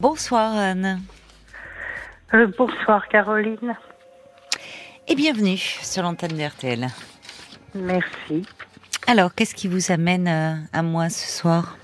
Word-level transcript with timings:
Bonsoir 0.00 0.56
Anne. 0.56 1.02
Euh, 2.32 2.46
bonsoir 2.56 3.06
Caroline. 3.08 3.76
Et 5.06 5.14
bienvenue 5.14 5.58
sur 5.58 6.02
l'antenne 6.02 6.38
de 6.38 6.42
RTL. 6.42 6.86
Merci. 7.74 8.46
Alors, 9.06 9.34
qu'est-ce 9.34 9.54
qui 9.54 9.68
vous 9.68 9.92
amène 9.92 10.26
euh, 10.26 10.54
à 10.72 10.82
moi 10.82 11.10
ce 11.10 11.40
soir? 11.40 11.76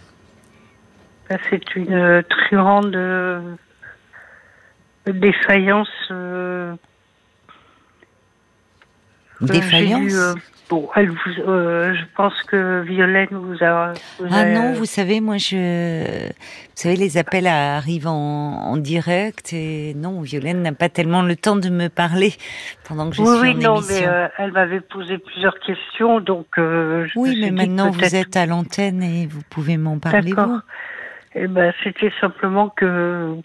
Ben, 1.29 1.39
C'est 1.51 1.77
une 1.77 2.25
truande 2.31 2.97
euh, 2.97 3.55
défaillance. 5.07 5.91
Défaillance 9.41 10.13
eu, 10.13 10.17
euh, 10.17 10.35
Bon, 10.69 10.89
elle 10.97 11.11
vous, 11.11 11.17
euh, 11.47 11.95
je 11.95 12.03
pense 12.17 12.35
que 12.43 12.81
Violaine 12.83 13.29
vous 13.31 13.63
a. 13.63 13.93
vous 14.19 14.27
Ah 14.33 14.41
a- 14.41 14.45
non, 14.47 14.73
vous 14.73 14.85
savez, 14.85 15.21
moi 15.21 15.37
je... 15.37 16.27
Vous 16.27 16.33
savez, 16.75 16.97
les 16.97 17.19
appels 17.19 17.47
arrivent 17.47 18.09
en, 18.09 18.13
en 18.65 18.77
direct 18.77 19.53
et 19.53 19.95
non, 19.95 20.21
Violaine 20.23 20.63
n'a 20.63 20.73
pas 20.73 20.89
tellement 20.89 21.23
le 21.23 21.37
temps 21.37 21.55
de 21.55 21.69
me 21.71 21.87
parler 21.89 22.35
pendant 22.89 23.09
que 23.11 23.15
je 23.15 23.23
Oui, 23.23 23.29
suis 23.29 23.39
oui, 23.39 23.51
en 23.51 23.59
non, 23.75 23.77
émission. 23.77 23.95
mais 24.01 24.09
euh, 24.09 24.27
elle 24.39 24.51
m'avait 24.53 24.81
posé 24.81 25.19
plusieurs 25.19 25.57
questions, 25.61 26.19
donc. 26.19 26.47
euh, 26.59 27.07
je 27.07 27.13
oui, 27.17 27.39
mais 27.41 27.53
maintenant 27.53 27.91
vous 27.91 28.17
êtes 28.17 28.37
à 28.37 28.47
l'antenne 28.47 29.05
et 29.05 29.27
vous 29.29 29.43
pouvez 29.49 29.77
m'en 29.77 30.01
parler 30.01 30.31
D'accord. 30.33 30.59
Eh 31.37 31.47
ben, 31.47 31.73
c'était 31.85 32.11
simplement 32.21 32.71
que 32.71 33.37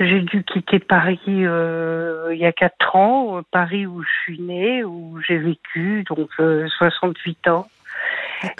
j'ai 0.00 0.20
dû 0.20 0.42
quitter 0.44 0.78
Paris 0.78 1.20
euh, 1.28 2.28
il 2.32 2.38
y 2.38 2.46
a 2.46 2.52
quatre 2.52 2.96
ans, 2.96 3.40
Paris 3.50 3.86
où 3.86 4.02
je 4.02 4.08
suis 4.22 4.40
née, 4.40 4.84
où 4.84 5.18
j'ai 5.26 5.38
vécu, 5.38 6.04
donc 6.08 6.28
euh, 6.40 6.68
68 6.78 7.48
ans, 7.48 7.68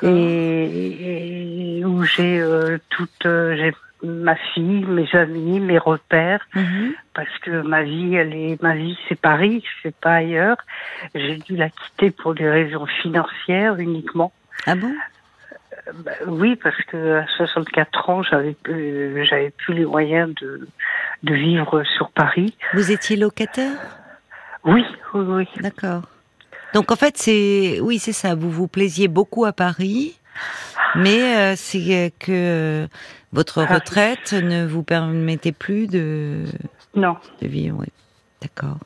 et, 0.02 1.78
et 1.78 1.84
où 1.84 2.02
j'ai 2.04 2.40
euh, 2.40 2.78
toute, 2.90 3.26
euh, 3.26 3.56
j'ai 3.56 3.72
ma 4.02 4.36
fille, 4.36 4.84
mes 4.86 5.08
amis, 5.14 5.60
mes 5.60 5.78
repères, 5.78 6.46
Mhm. 6.54 6.94
parce 7.14 7.36
que 7.42 7.62
ma 7.62 7.82
vie, 7.82 8.14
elle 8.14 8.34
est, 8.34 8.62
ma 8.62 8.74
vie, 8.74 8.96
c'est 9.08 9.20
Paris, 9.20 9.64
c'est 9.82 9.94
pas 9.96 10.14
ailleurs. 10.14 10.56
J'ai 11.14 11.36
dû 11.36 11.56
la 11.56 11.68
quitter 11.68 12.10
pour 12.10 12.34
des 12.34 12.48
raisons 12.48 12.86
financières 12.86 13.76
uniquement. 13.76 14.32
Ah 14.66 14.74
bon? 14.76 14.92
Bah, 15.94 16.12
oui, 16.26 16.56
parce 16.56 16.76
que 16.86 17.20
à 17.20 17.26
64 17.36 18.10
ans, 18.10 18.22
j'avais 18.22 18.52
plus, 18.54 19.24
j'avais 19.24 19.50
plus 19.50 19.74
les 19.74 19.84
moyens 19.84 20.34
de, 20.40 20.68
de 21.22 21.34
vivre 21.34 21.82
sur 21.96 22.10
Paris. 22.10 22.54
Vous 22.74 22.90
étiez 22.92 23.16
locataire? 23.16 23.72
Oui, 24.64 24.84
oui, 25.14 25.24
oui. 25.26 25.48
D'accord. 25.60 26.02
Donc 26.74 26.92
en 26.92 26.96
fait, 26.96 27.16
c'est 27.16 27.78
oui, 27.80 27.98
c'est 27.98 28.12
ça. 28.12 28.34
Vous 28.34 28.50
vous 28.50 28.68
plaisiez 28.68 29.08
beaucoup 29.08 29.44
à 29.46 29.52
Paris, 29.52 30.18
mais 30.94 31.36
euh, 31.36 31.54
c'est 31.56 32.12
que 32.18 32.86
votre 33.32 33.64
Ah. 33.68 33.74
retraite 33.74 34.32
ne 34.34 34.66
vous 34.66 34.82
permettait 34.82 35.52
plus 35.52 35.86
de, 35.86 36.44
Non. 36.94 37.16
de 37.40 37.48
vivre. 37.48 37.78
Oui. 37.80 37.86
D'accord. 38.42 38.76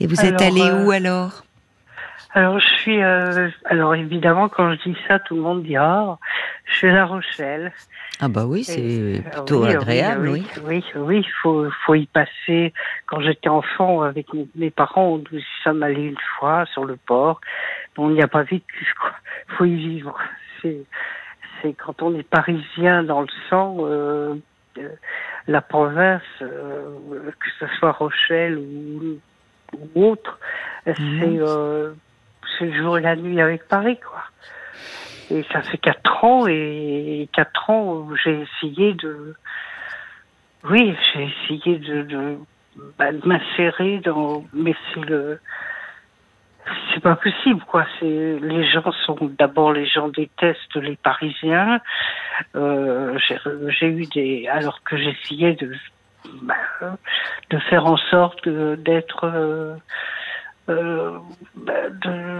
Et 0.00 0.06
vous 0.08 0.20
êtes 0.20 0.40
allé 0.42 0.62
euh, 0.62 0.84
où 0.84 0.90
alors? 0.90 1.44
Alors 2.34 2.58
je 2.58 2.66
suis, 2.66 3.02
euh, 3.02 3.50
alors 3.66 3.94
évidemment, 3.94 4.48
quand 4.48 4.72
je 4.72 4.90
dis 4.90 4.96
ça, 5.06 5.18
tout 5.18 5.34
le 5.36 5.42
monde 5.42 5.62
dit 5.62 5.76
ah, 5.76 6.18
je 6.64 6.74
suis 6.76 6.88
à 6.88 6.92
La 6.92 7.04
Rochelle. 7.04 7.72
Ah 8.20 8.28
bah 8.28 8.44
oui, 8.46 8.62
c'est 8.64 8.80
Et- 8.80 9.20
plutôt 9.20 9.64
oui, 9.64 9.70
agréable, 9.70 10.28
oui. 10.28 10.46
Oui, 10.62 10.84
oui, 10.94 11.02
oui, 11.02 11.26
faut, 11.42 11.66
faut 11.84 11.94
y 11.94 12.06
passer. 12.06 12.72
Quand 13.06 13.20
j'étais 13.20 13.48
enfant, 13.48 14.02
avec 14.02 14.28
mes- 14.54 14.70
parents, 14.70 15.18
nous 15.18 15.38
y 15.38 15.44
sommes 15.64 15.82
allés 15.82 16.04
une 16.04 16.18
fois 16.38 16.64
sur 16.66 16.84
le 16.84 16.96
port. 16.96 17.40
On 17.98 18.10
n'y 18.10 18.22
a 18.22 18.28
pas 18.28 18.44
vécu, 18.44 18.94
quoi. 19.00 19.10
faut 19.58 19.64
y 19.64 19.74
vivre. 19.74 20.16
C'est, 20.60 20.82
c'est 21.60 21.72
quand 21.74 22.00
on 22.02 22.14
est 22.16 22.22
parisien 22.22 23.02
dans 23.02 23.22
le 23.22 23.28
sang, 23.50 23.78
euh, 23.80 24.34
euh, 24.78 24.88
la 25.48 25.60
province, 25.60 26.22
euh, 26.40 26.96
que 27.40 27.48
ce 27.58 27.66
soit 27.78 27.92
Rochelle 27.92 28.56
ou, 28.56 29.18
ou 29.94 30.04
autre, 30.10 30.38
c'est, 30.86 30.92
euh, 30.94 31.92
c'est 31.92 32.11
le 32.60 32.72
jour 32.72 32.98
et 32.98 33.00
la 33.00 33.16
nuit 33.16 33.40
avec 33.40 33.66
Paris, 33.68 33.98
quoi. 33.98 34.22
Et 35.30 35.44
ça 35.52 35.62
fait 35.62 35.78
quatre 35.78 36.24
ans 36.24 36.46
et 36.46 37.28
quatre 37.32 37.70
ans 37.70 37.94
où 37.94 38.16
j'ai 38.16 38.42
essayé 38.42 38.92
de, 38.94 39.34
oui, 40.64 40.94
j'ai 41.12 41.24
essayé 41.24 41.78
de, 41.78 42.02
de, 42.02 42.38
bah, 42.98 43.12
m'insérer 43.24 43.98
dans, 43.98 44.44
mais 44.52 44.74
c'est 44.92 45.04
le, 45.04 45.40
c'est 46.92 47.00
pas 47.00 47.16
possible 47.16 47.60
quoi. 47.66 47.86
C'est 47.98 48.38
les 48.40 48.64
gens 48.64 48.92
sont 49.04 49.16
d'abord 49.38 49.72
les 49.72 49.86
gens 49.86 50.08
détestent 50.08 50.76
les 50.76 50.96
Parisiens. 50.96 51.80
Euh, 52.54 53.18
j'ai 53.18 53.86
eu 53.86 54.06
des 54.06 54.46
alors 54.48 54.82
que 54.84 54.96
j'essayais 54.96 55.54
de 55.54 55.74
bah, 56.42 56.54
de 57.50 57.58
faire 57.58 57.86
en 57.86 57.96
sorte 57.96 58.48
d'être 58.48 59.24
euh, 59.24 59.74
euh, 60.68 61.18
bah, 61.56 61.88
de, 61.90 62.38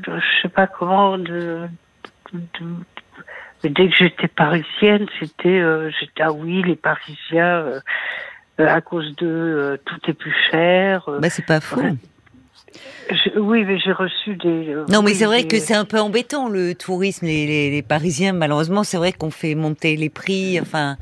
de 0.00 0.18
je 0.20 0.42
sais 0.42 0.48
pas 0.48 0.66
comment 0.66 1.18
de, 1.18 1.68
de- 2.32 2.40
mais 3.62 3.70
dès 3.70 3.88
que 3.88 3.94
j'étais 3.96 4.28
parisienne, 4.28 5.06
c'était 5.18 5.48
euh, 5.48 5.90
j'étais 5.98 6.22
ah 6.22 6.32
oui 6.32 6.62
les 6.62 6.76
Parisiens 6.76 7.64
euh, 7.64 7.80
à 8.58 8.80
cause 8.82 9.14
de 9.16 9.80
tout 9.86 9.98
est 10.10 10.12
plus 10.14 10.34
cher. 10.50 11.08
Bah 11.20 11.30
c'est 11.30 11.46
pas 11.46 11.60
faux. 11.60 11.80
Ouais. 11.80 11.94
je- 13.10 13.38
oui, 13.38 13.64
mais 13.64 13.78
j'ai 13.78 13.92
reçu 13.92 14.36
des. 14.36 14.68
euh, 14.68 14.84
Non, 14.90 15.00
mais 15.02 15.10
oui, 15.12 15.14
c'est 15.14 15.24
vrai 15.24 15.42
des- 15.42 15.48
que 15.48 15.58
c'est 15.58 15.74
un 15.74 15.86
peu 15.86 15.98
embêtant 15.98 16.48
le 16.50 16.74
tourisme. 16.74 17.24
Les, 17.26 17.46
les, 17.46 17.70
les 17.70 17.82
Parisiens, 17.82 18.32
malheureusement, 18.34 18.84
c'est 18.84 18.98
vrai 18.98 19.12
qu'on 19.12 19.30
fait 19.30 19.54
monter 19.54 19.96
les 19.96 20.10
prix. 20.10 20.60
Enfin, 20.60 20.96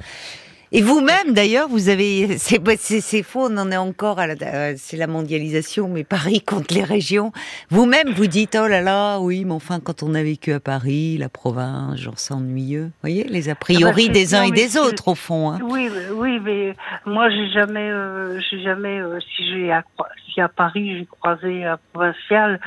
et 0.72 0.82
vous-même, 0.82 1.34
d'ailleurs, 1.34 1.68
vous 1.68 1.88
avez. 1.88 2.38
C'est 2.38 3.22
faux. 3.22 3.48
On 3.50 3.56
en 3.58 3.70
est 3.70 3.76
encore 3.76 4.18
à 4.18 4.26
la. 4.26 4.34
à- 4.40 4.76
C'est 4.76 4.96
la 4.96 5.06
mondialisation, 5.06 5.88
mais 5.88 6.02
Paris 6.04 6.40
contre 6.40 6.74
les 6.74 6.82
régions. 6.84 7.30
Vous-même, 7.70 8.10
vous 8.14 8.26
dites 8.26 8.56
oh 8.60 8.66
là 8.66 8.80
là, 8.80 9.18
oui, 9.20 9.44
mais 9.44 9.52
enfin, 9.52 9.80
quand 9.80 10.02
on 10.02 10.14
a 10.14 10.22
vécu 10.22 10.52
à 10.52 10.60
Paris, 10.60 11.18
la 11.18 11.28
province, 11.28 11.98
genre 12.00 12.14
c'est 12.18 12.34
ennuyeux. 12.34 12.84
Vous 12.84 13.00
voyez 13.02 13.24
les 13.24 13.48
a 13.48 13.54
priori 13.54 14.04
Ah 14.04 14.08
bah, 14.08 14.12
des 14.14 14.34
uns 14.34 14.42
non, 14.42 14.48
et 14.48 14.50
des 14.52 14.76
autres 14.78 15.08
au 15.08 15.14
fond. 15.14 15.50
Hein. 15.52 15.58
Oui, 15.62 15.88
oui, 16.14 16.40
mais 16.40 16.74
moi 17.06 17.28
j'ai 17.30 17.48
jamais, 17.50 17.90
euh, 17.90 18.40
j'ai 18.50 18.62
jamais, 18.62 19.00
euh, 19.00 19.18
si 19.20 19.46
j'ai 19.50 19.70
à, 19.72 19.84
si 20.32 20.40
à 20.40 20.48
Paris 20.48 20.98
j'ai 20.98 21.06
croisé 21.20 21.64
un 21.64 21.78
provincial 21.92 22.60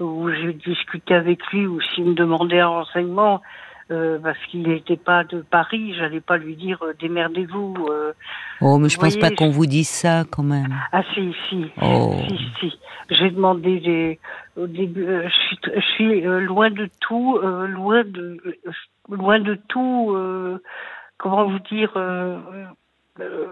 où 0.00 0.28
j'ai 0.28 0.52
discuté 0.54 1.14
avec 1.14 1.38
lui 1.52 1.66
ou 1.66 1.80
s'il 1.80 2.04
me 2.06 2.14
demandait 2.14 2.58
un 2.60 2.66
renseignement 2.68 3.40
euh, 3.90 4.18
parce 4.18 4.38
qu'il 4.46 4.62
n'était 4.68 4.96
pas 4.96 5.24
de 5.24 5.40
Paris, 5.42 5.94
j'allais 5.98 6.20
pas 6.20 6.36
lui 6.36 6.56
dire 6.56 6.78
euh, 6.82 6.92
démerdez-vous. 6.98 7.86
euh. 7.90 8.12
Oh, 8.60 8.78
mais 8.78 8.88
je 8.88 8.98
pense 8.98 9.16
pas 9.16 9.30
qu'on 9.30 9.50
vous 9.50 9.66
dise 9.66 9.88
ça 9.88 10.24
quand 10.30 10.42
même. 10.42 10.74
Ah 10.92 11.02
si, 11.14 11.34
si, 11.48 11.66
Oh. 11.82 12.16
si, 12.28 12.38
si. 12.60 12.78
J'ai 13.10 13.30
demandé 13.30 13.80
des, 13.80 14.18
au 14.56 14.66
début, 14.66 15.06
euh, 15.06 15.28
je 15.28 15.34
suis, 15.46 15.58
je 15.74 15.80
suis 15.94 16.26
euh, 16.26 16.40
loin 16.40 16.70
de 16.70 16.88
tout, 17.00 17.38
euh, 17.42 17.66
loin 17.66 18.02
de, 18.04 18.38
loin 19.10 19.38
de 19.40 19.56
tout. 19.68 20.12
euh, 20.14 20.58
comment 21.18 21.48
vous 21.48 21.58
dire 21.70 21.92
euh, 21.96 22.38
euh, 23.20 23.46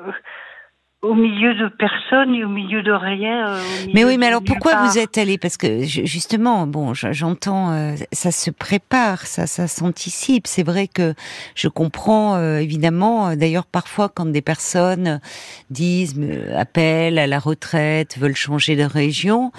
au 1.03 1.15
milieu 1.15 1.53
de 1.55 1.69
personne 1.69 2.33
et 2.33 2.45
au 2.45 2.49
milieu 2.49 2.83
de 2.85 2.93
rien. 2.93 3.49
euh, 3.57 3.61
Mais 3.93 4.05
oui, 4.05 4.19
mais 4.19 4.27
alors 4.29 4.41
pourquoi 4.43 4.73
part. 4.73 4.87
vous 4.89 4.99
êtes 4.99 5.19
allé? 5.19 5.37
Parce 5.37 5.57
que 5.57 5.81
ju- 5.83 6.07
justement, 6.07 6.65
bon, 6.69 6.95
je- 6.95 7.13
j'entends, 7.13 7.73
euh, 7.73 7.97
ça 8.13 8.31
se 8.31 8.53
prépare, 8.53 9.27
ça, 9.27 9.49
ça 9.49 9.67
s'anticipe. 9.67 10.47
C'est 10.47 10.63
vrai 10.63 10.87
que 10.87 11.15
je 11.57 11.67
comprends 11.67 12.37
euh, 12.37 12.59
évidemment. 12.59 13.35
D'ailleurs, 13.35 13.67
parfois, 13.67 14.09
quand 14.09 14.27
des 14.27 14.43
personnes 14.43 15.21
disent, 15.71 16.17
me- 16.17 16.57
appellent 16.57 17.19
à 17.19 17.27
la 17.27 17.41
retraite, 17.41 18.17
veulent 18.17 18.37
changer 18.37 18.77
de 18.77 18.85
région, 18.85 19.51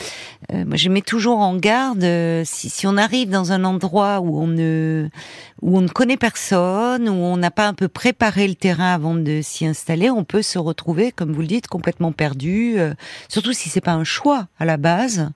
moi, 0.54 0.76
je 0.78 0.88
mets 0.88 1.02
toujours 1.02 1.40
en 1.40 1.58
garde. 1.58 2.06
si, 2.46 2.70
si 2.70 2.88
on 2.88 2.96
arrive 2.96 3.30
dans 3.30 3.52
un 3.52 3.66
endroit 3.66 4.22
où 4.22 4.40
on 4.42 4.48
ne 4.48 5.10
où 5.64 5.78
on 5.78 5.82
ne 5.82 5.88
connaît 5.88 6.18
personne, 6.18 7.08
où 7.08 7.14
on 7.14 7.38
n'a 7.38 7.50
pas 7.52 7.68
un 7.68 7.74
peu 7.74 7.88
préparé 7.88 8.48
le 8.50 8.56
terrain 8.56 8.94
avant 8.94 9.16
de 9.16 9.40
s'y 9.42 9.66
installer, 9.66 10.10
on 10.10 10.26
peut 10.26 10.42
se 10.42 10.60
retrouver, 10.60 11.14
comme 11.14 11.32
vous 11.32 11.40
le 11.40 11.48
dites, 11.48 11.68
complètement 11.68 12.12
perdu. 12.12 12.76
euh, 12.78 12.94
surtout 13.30 13.54
si 13.54 13.70
c'est 13.70 13.80
pas 13.80 13.94
un 13.94 14.04
choix 14.04 14.48
à 14.60 14.66
la 14.66 14.76
base. 14.76 15.30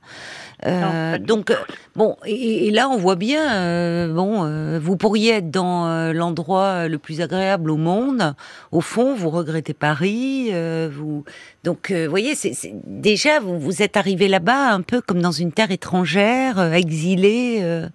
Euh, 0.65 1.17
donc 1.17 1.51
euh, 1.51 1.55
bon, 1.95 2.17
et, 2.25 2.67
et 2.67 2.71
là 2.71 2.89
on 2.89 2.97
voit 2.97 3.15
bien, 3.15 3.53
euh, 3.53 4.13
bon, 4.13 4.43
euh, 4.43 4.79
vous 4.81 4.97
pourriez 4.97 5.33
être 5.35 5.51
dans 5.51 5.87
euh, 5.87 6.11
l'endroit 6.13 6.87
le 6.89 6.97
plus 6.97 7.21
agréable 7.21 7.69
au 7.71 7.77
monde. 7.77 8.33
Au 8.71 8.81
fond, 8.81 9.15
vous 9.15 9.29
regrettez 9.29 9.73
Paris. 9.73 10.49
euh, 10.51 10.89
vous 10.91 11.23
donc, 11.63 11.91
euh, 11.91 12.05
vous 12.05 12.09
voyez, 12.09 12.35
c'est 12.35 12.53
c'est- 12.53 12.73
déjà 12.85 13.39
vous 13.39 13.59
vous 13.59 13.81
êtes 13.81 13.95
arrivé 13.97 14.27
là-bas 14.27 14.71
un 14.73 14.81
peu 14.81 14.99
comme 14.99 15.21
dans 15.21 15.31
une 15.31 15.51
terre 15.53 15.71
étrangère, 15.71 16.59
euh, 16.59 16.71
exilé. 16.73 17.59
euh, 17.61 17.87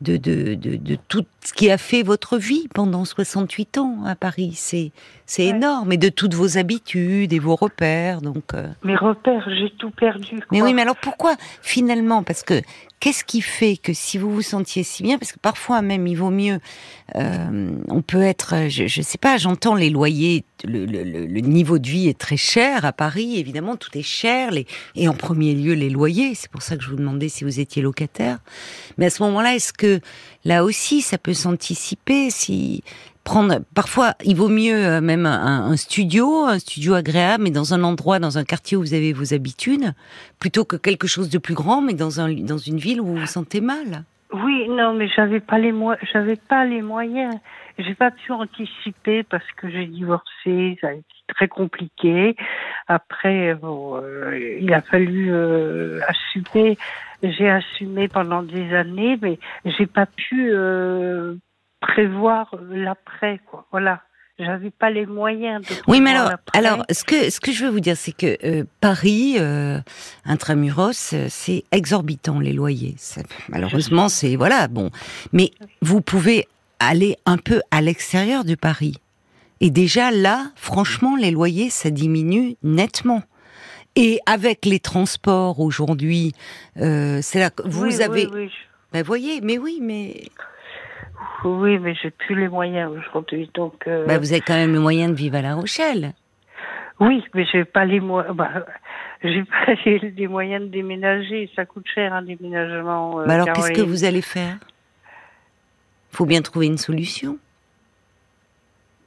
de, 0.00 0.16
de, 0.16 0.54
de, 0.54 0.76
de 0.76 0.96
toute 1.08 1.28
ce 1.44 1.52
qui 1.52 1.70
a 1.70 1.78
fait 1.78 2.02
votre 2.02 2.36
vie 2.36 2.68
pendant 2.74 3.04
68 3.04 3.78
ans 3.78 4.04
à 4.04 4.14
Paris. 4.14 4.52
C'est 4.54 4.92
c'est 5.26 5.46
énorme, 5.46 5.92
et 5.92 5.96
de 5.96 6.08
toutes 6.08 6.34
vos 6.34 6.58
habitudes 6.58 7.32
et 7.32 7.38
vos 7.38 7.54
repères. 7.54 8.20
Donc 8.20 8.52
euh. 8.52 8.66
mes 8.82 8.96
repères, 8.96 9.48
j'ai 9.48 9.70
tout 9.78 9.92
perdu. 9.92 10.40
Mais 10.50 10.60
oui, 10.60 10.74
mais 10.74 10.82
alors 10.82 10.96
pourquoi 10.96 11.36
finalement? 11.62 12.24
Parce 12.24 12.42
que 12.42 12.60
qu'est-ce 12.98 13.22
qui 13.22 13.40
fait 13.40 13.76
que 13.76 13.92
si 13.92 14.18
vous 14.18 14.30
vous 14.34 14.42
sentiez 14.42 14.82
si 14.82 15.04
bien, 15.04 15.18
parce 15.18 15.30
que 15.30 15.38
parfois 15.38 15.82
même 15.82 16.08
il 16.08 16.16
vaut 16.16 16.30
mieux, 16.30 16.58
euh, 17.14 17.70
on 17.88 18.02
peut 18.02 18.22
être, 18.22 18.68
je, 18.68 18.88
je 18.88 19.02
sais 19.02 19.18
pas, 19.18 19.36
j'entends 19.36 19.76
les 19.76 19.88
loyers, 19.88 20.44
le, 20.64 20.84
le, 20.84 21.04
le, 21.04 21.40
niveau 21.40 21.78
de 21.78 21.88
vie 21.88 22.08
est 22.08 22.18
très 22.18 22.36
cher 22.36 22.84
à 22.84 22.92
Paris, 22.92 23.38
évidemment 23.38 23.76
tout 23.76 23.96
est 23.96 24.02
cher, 24.02 24.50
les, 24.50 24.66
et 24.96 25.08
en 25.08 25.14
premier 25.14 25.54
lieu 25.54 25.74
les 25.74 25.90
loyers. 25.90 26.34
C'est 26.34 26.50
pour 26.50 26.62
ça 26.62 26.76
que 26.76 26.82
je 26.82 26.90
vous 26.90 26.96
demandais 26.96 27.28
si 27.28 27.44
vous 27.44 27.60
étiez 27.60 27.82
locataire. 27.82 28.38
Mais 28.98 29.06
à 29.06 29.10
ce 29.10 29.22
moment-là, 29.22 29.54
est-ce 29.54 29.72
que 29.72 30.00
là 30.44 30.64
aussi 30.64 31.00
ça 31.00 31.18
peut 31.18 31.34
s'anticiper. 31.34 32.30
Si 32.30 32.82
prendre 33.24 33.60
parfois 33.74 34.14
il 34.24 34.36
vaut 34.36 34.48
mieux 34.48 34.74
euh, 34.74 35.00
même 35.00 35.26
un, 35.26 35.76
studio 35.76 36.44
un 36.44 36.58
studio 36.58 36.94
agréable 36.94 37.44
mais 37.44 37.50
dans 37.50 37.74
un 37.74 37.82
endroit 37.84 38.18
dans 38.18 38.38
un 38.38 38.44
quartier 38.44 38.76
où 38.76 38.80
vous 38.80 38.94
avez 38.94 39.12
vos 39.12 39.34
habitudes 39.34 39.92
plutôt 40.38 40.64
que 40.64 40.76
quelque 40.76 41.06
chose 41.06 41.28
de 41.28 41.38
plus 41.38 41.54
grand 41.54 41.82
mais 41.82 41.92
dans 41.92 42.20
un 42.20 42.32
dans 42.32 42.58
une 42.58 42.78
ville 42.78 43.00
où 43.00 43.06
vous 43.06 43.16
vous 43.16 43.26
sentez 43.26 43.60
mal. 43.60 44.04
Oui 44.32 44.68
non 44.68 44.94
mais 44.94 45.08
j'avais 45.14 45.40
pas 45.40 45.58
j'avais 46.12 46.36
pas 46.36 46.64
les 46.64 46.82
moyens 46.82 47.34
j'ai 47.82 47.94
pas 47.94 48.10
pu 48.10 48.32
anticiper 48.32 49.22
parce 49.22 49.46
que 49.56 49.70
j'ai 49.70 49.86
divorcé 49.86 50.78
ça 50.80 50.88
a 50.88 50.92
été 50.92 51.04
très 51.28 51.48
compliqué 51.48 52.36
après 52.88 53.54
bon, 53.54 53.96
euh, 53.96 54.56
il 54.60 54.72
a 54.72 54.82
fallu 54.82 55.32
euh, 55.32 56.00
assumer 56.06 56.78
j'ai 57.22 57.48
assumé 57.48 58.08
pendant 58.08 58.42
des 58.42 58.74
années 58.74 59.18
mais 59.20 59.38
j'ai 59.64 59.86
pas 59.86 60.06
pu 60.06 60.52
prévoir 61.80 62.54
l'après, 62.70 63.40
quoi. 63.50 63.66
Voilà. 63.70 64.02
J'avais 64.38 64.70
pas 64.70 64.88
les 64.88 65.04
moyens 65.04 65.60
de. 65.60 65.74
Oui, 65.86 66.00
mais 66.00 66.12
alors, 66.12 66.30
alors, 66.54 66.86
ce 66.90 67.04
que 67.04 67.28
ce 67.28 67.40
que 67.40 67.52
je 67.52 67.62
veux 67.62 67.70
vous 67.70 67.80
dire, 67.80 67.96
c'est 67.96 68.16
que 68.16 68.38
euh, 68.42 68.64
Paris, 68.80 69.34
euh, 69.38 69.80
intramuros, 70.24 71.12
euh, 71.12 71.26
c'est 71.28 71.64
exorbitant 71.72 72.40
les 72.40 72.54
loyers. 72.54 72.96
Malheureusement, 73.50 74.08
c'est 74.08 74.36
voilà, 74.36 74.66
bon. 74.66 74.90
Mais 75.34 75.50
vous 75.82 76.00
pouvez 76.00 76.48
aller 76.80 77.16
un 77.26 77.36
peu 77.36 77.60
à 77.70 77.80
l'extérieur 77.80 78.44
de 78.44 78.56
Paris. 78.56 78.96
Et 79.60 79.70
déjà 79.70 80.10
là, 80.10 80.46
franchement, 80.56 81.16
les 81.16 81.30
loyers, 81.30 81.70
ça 81.70 81.90
diminue 81.90 82.56
nettement. 82.62 83.22
Et 83.94 84.20
avec 84.26 84.64
les 84.64 84.80
transports 84.80 85.60
aujourd'hui, 85.60 86.32
euh, 86.78 87.18
c'est 87.22 87.38
là 87.38 87.50
que 87.50 87.62
vous 87.68 88.00
avez. 88.00 88.26
Oui, 88.26 88.32
oui. 88.34 88.52
Ben 88.92 89.04
voyez, 89.04 89.40
mais 89.40 89.58
oui, 89.58 89.78
mais 89.80 90.14
oui, 91.44 91.78
mais 91.78 91.94
j'ai 91.94 92.10
plus 92.10 92.34
les 92.34 92.48
moyens 92.48 92.90
aujourd'hui, 92.90 93.50
donc. 93.54 93.86
Euh... 93.86 94.06
Bah, 94.06 94.18
vous 94.18 94.32
avez 94.32 94.40
quand 94.40 94.54
même 94.54 94.72
les 94.72 94.78
moyens 94.78 95.12
de 95.12 95.16
vivre 95.16 95.36
à 95.36 95.42
La 95.42 95.54
Rochelle. 95.54 96.12
Oui, 96.98 97.24
mais 97.34 97.46
j'ai 97.50 97.64
pas 97.64 97.84
les 97.84 98.00
moyens. 98.00 98.34
Bah, 98.34 98.50
j'ai 99.22 99.44
pas 99.44 99.74
les, 99.84 100.26
moyens 100.28 100.64
de 100.64 100.68
déménager. 100.68 101.50
Ça 101.56 101.64
coûte 101.64 101.86
cher 101.94 102.12
un 102.12 102.22
déménagement. 102.22 103.20
Euh, 103.20 103.26
bah 103.26 103.34
alors, 103.34 103.52
qu'est-ce 103.52 103.72
que 103.72 103.82
vous 103.82 104.04
allez 104.04 104.22
faire? 104.22 104.56
Faut 106.10 106.26
bien 106.26 106.42
trouver 106.42 106.66
une 106.66 106.78
solution. 106.78 107.38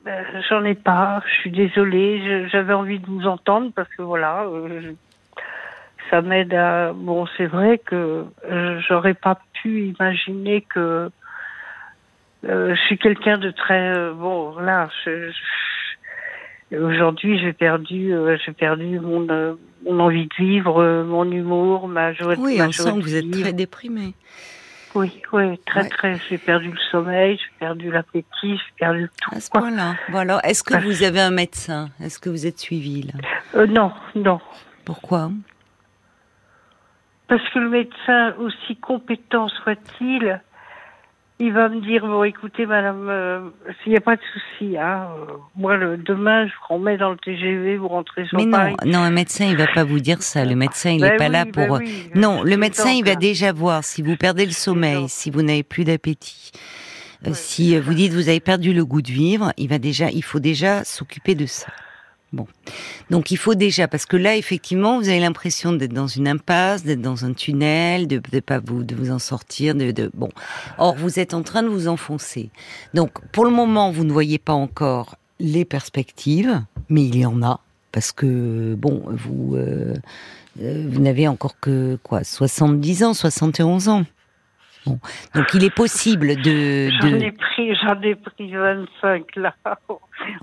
Ben, 0.05 0.25
J'en 0.49 0.63
ai 0.65 0.75
pas. 0.75 1.21
Je 1.25 1.33
suis 1.41 1.51
désolée. 1.51 2.47
J'avais 2.49 2.73
envie 2.73 2.99
de 2.99 3.05
vous 3.05 3.25
entendre 3.27 3.71
parce 3.75 3.89
que 3.89 4.01
voilà. 4.01 4.43
Euh, 4.45 4.93
ça 6.09 6.21
m'aide 6.21 6.53
à. 6.53 6.93
Bon, 6.93 7.25
c'est 7.37 7.47
vrai 7.47 7.79
que 7.79 8.25
euh, 8.45 8.79
j'aurais 8.87 9.13
pas 9.13 9.39
pu 9.53 9.87
imaginer 9.87 10.61
que 10.61 11.09
euh, 12.45 12.75
je 12.75 12.81
suis 12.81 12.97
quelqu'un 12.97 13.37
de 13.37 13.51
très 13.51 13.95
euh, 13.95 14.13
bon. 14.13 14.57
Là, 14.59 14.89
aujourd'hui, 16.71 17.39
j'ai 17.39 17.53
perdu, 17.53 18.13
j'ai 18.45 18.51
perdu 18.51 18.99
mon, 18.99 19.25
mon 19.85 19.99
envie 19.99 20.27
de 20.27 20.35
vivre, 20.37 21.03
mon 21.03 21.29
humour, 21.31 21.87
ma 21.87 22.13
joie. 22.13 22.35
Oui, 22.37 22.57
ma 22.57 22.67
on 22.67 22.71
sent 22.71 22.91
que 22.91 22.99
vous 22.99 23.15
êtes 23.15 23.31
très 23.31 23.53
déprimé. 23.53 24.13
Oui, 24.95 25.21
oui, 25.31 25.57
très, 25.65 25.89
très. 25.89 26.19
J'ai 26.29 26.37
perdu 26.37 26.69
le 26.69 26.79
sommeil, 26.91 27.37
j'ai 27.37 27.59
perdu 27.59 27.91
l'appétit, 27.91 28.27
j'ai 28.43 28.73
perdu 28.77 29.09
tout. 29.21 29.35
À 29.35 29.39
ce 29.39 29.49
point-là. 29.49 29.95
Alors, 30.13 30.39
est-ce 30.43 30.63
que 30.63 30.75
vous 30.83 31.03
avez 31.03 31.21
un 31.21 31.31
médecin? 31.31 31.89
Est-ce 31.99 32.19
que 32.19 32.29
vous 32.29 32.45
êtes 32.45 32.59
suivi, 32.59 33.01
là? 33.03 33.65
Non, 33.65 33.91
non. 34.15 34.39
Pourquoi? 34.85 35.31
Parce 37.27 37.47
que 37.49 37.59
le 37.59 37.69
médecin, 37.69 38.35
aussi 38.37 38.75
compétent 38.75 39.47
soit-il, 39.63 40.39
il 41.43 41.51
va 41.51 41.67
me 41.67 41.81
dire 41.81 42.05
bon 42.05 42.23
écoutez 42.23 42.65
madame 42.65 43.09
euh, 43.09 43.41
s'il 43.81 43.91
n'y 43.91 43.97
a 43.97 44.01
pas 44.01 44.15
de 44.15 44.21
souci 44.33 44.77
hein 44.77 45.09
euh, 45.17 45.33
moi 45.55 45.75
le 45.75 45.97
demain 45.97 46.47
je 46.47 46.53
vous 46.53 46.75
remets 46.75 46.97
dans 46.97 47.11
le 47.11 47.17
TGV 47.17 47.75
vous 47.75 47.89
rentrez 47.89 48.25
sur 48.25 48.37
mais 48.37 48.45
non 48.45 48.75
non 48.85 48.99
un 48.99 49.11
médecin 49.11 49.45
il 49.45 49.57
va 49.57 49.67
pas 49.67 49.83
vous 49.83 49.99
dire 49.99 50.21
ça. 50.21 50.45
Le 50.45 50.55
médecin 50.55 50.91
il 50.91 51.01
n'est 51.01 51.09
ben 51.09 51.17
pas 51.17 51.29
là 51.29 51.45
ben 51.45 51.51
pour 51.51 51.79
non 52.15 52.43
le 52.43 52.55
médecin 52.55 52.91
il 52.91 53.03
va 53.03 53.15
déjà 53.15 53.51
voir 53.51 53.83
si 53.83 54.01
vous 54.01 54.15
perdez 54.15 54.45
le 54.45 54.51
sommeil 54.51 55.09
si 55.09 55.29
vous 55.31 55.41
n'avez 55.41 55.63
plus 55.63 55.83
d'appétit. 55.83 56.51
Euh, 57.27 57.31
si 57.33 57.77
vous 57.77 57.93
dites 57.93 58.13
vous 58.13 58.29
avez 58.29 58.39
perdu 58.39 58.73
le 58.73 58.85
goût 58.85 59.01
de 59.01 59.11
vivre 59.11 59.51
il 59.57 59.67
va 59.67 59.79
déjà 59.79 60.09
il 60.11 60.23
faut 60.23 60.39
déjà 60.39 60.83
s'occuper 60.85 61.35
de 61.35 61.45
ça 61.45 61.67
Bon. 62.33 62.47
Donc 63.11 63.29
il 63.29 63.37
faut 63.37 63.53
déjà, 63.53 63.87
parce 63.87 64.07
que 64.07 64.17
là, 64.17 64.35
effectivement, 64.35 64.99
vous 64.99 65.07
avez 65.07 65.19
l'impression 65.19 65.71
d'être 65.71 65.93
dans 65.93 66.07
une 66.07 66.27
impasse, 66.27 66.83
d'être 66.83 67.01
dans 67.01 67.25
un 67.25 67.33
tunnel, 67.33 68.07
de 68.07 68.19
ne 68.33 68.39
pas 68.39 68.59
vous, 68.59 68.83
de 68.83 68.95
vous 68.95 69.11
en 69.11 69.19
sortir, 69.19 69.75
de, 69.75 70.09
bon. 70.15 70.29
Or, 70.79 70.95
vous 70.95 71.19
êtes 71.19 71.35
en 71.35 71.43
train 71.43 71.61
de 71.61 71.67
vous 71.67 71.87
enfoncer. 71.87 72.49
Donc, 72.95 73.11
pour 73.31 73.45
le 73.45 73.51
moment, 73.51 73.91
vous 73.91 74.03
ne 74.03 74.11
voyez 74.11 74.39
pas 74.39 74.53
encore 74.53 75.15
les 75.39 75.63
perspectives, 75.63 76.63
mais 76.89 77.05
il 77.05 77.17
y 77.17 77.25
en 77.25 77.43
a, 77.43 77.59
parce 77.91 78.11
que, 78.11 78.73
bon, 78.79 79.03
vous, 79.09 79.55
euh, 79.55 79.93
euh, 80.61 80.87
vous 80.89 81.01
n'avez 81.01 81.27
encore 81.27 81.59
que, 81.59 81.99
quoi, 82.01 82.23
70 82.23 83.03
ans, 83.03 83.13
71 83.13 83.89
ans. 83.89 84.05
Bon. 84.85 84.99
Donc 85.33 85.45
il 85.53 85.63
est 85.63 85.73
possible 85.73 86.35
de. 86.41 86.89
J'en 87.01 87.19
ai 87.19 87.31
pris, 87.31 87.75
j'en 87.75 88.01
ai 88.01 88.15
pris 88.15 88.51
25 88.51 89.35
là. 89.37 89.55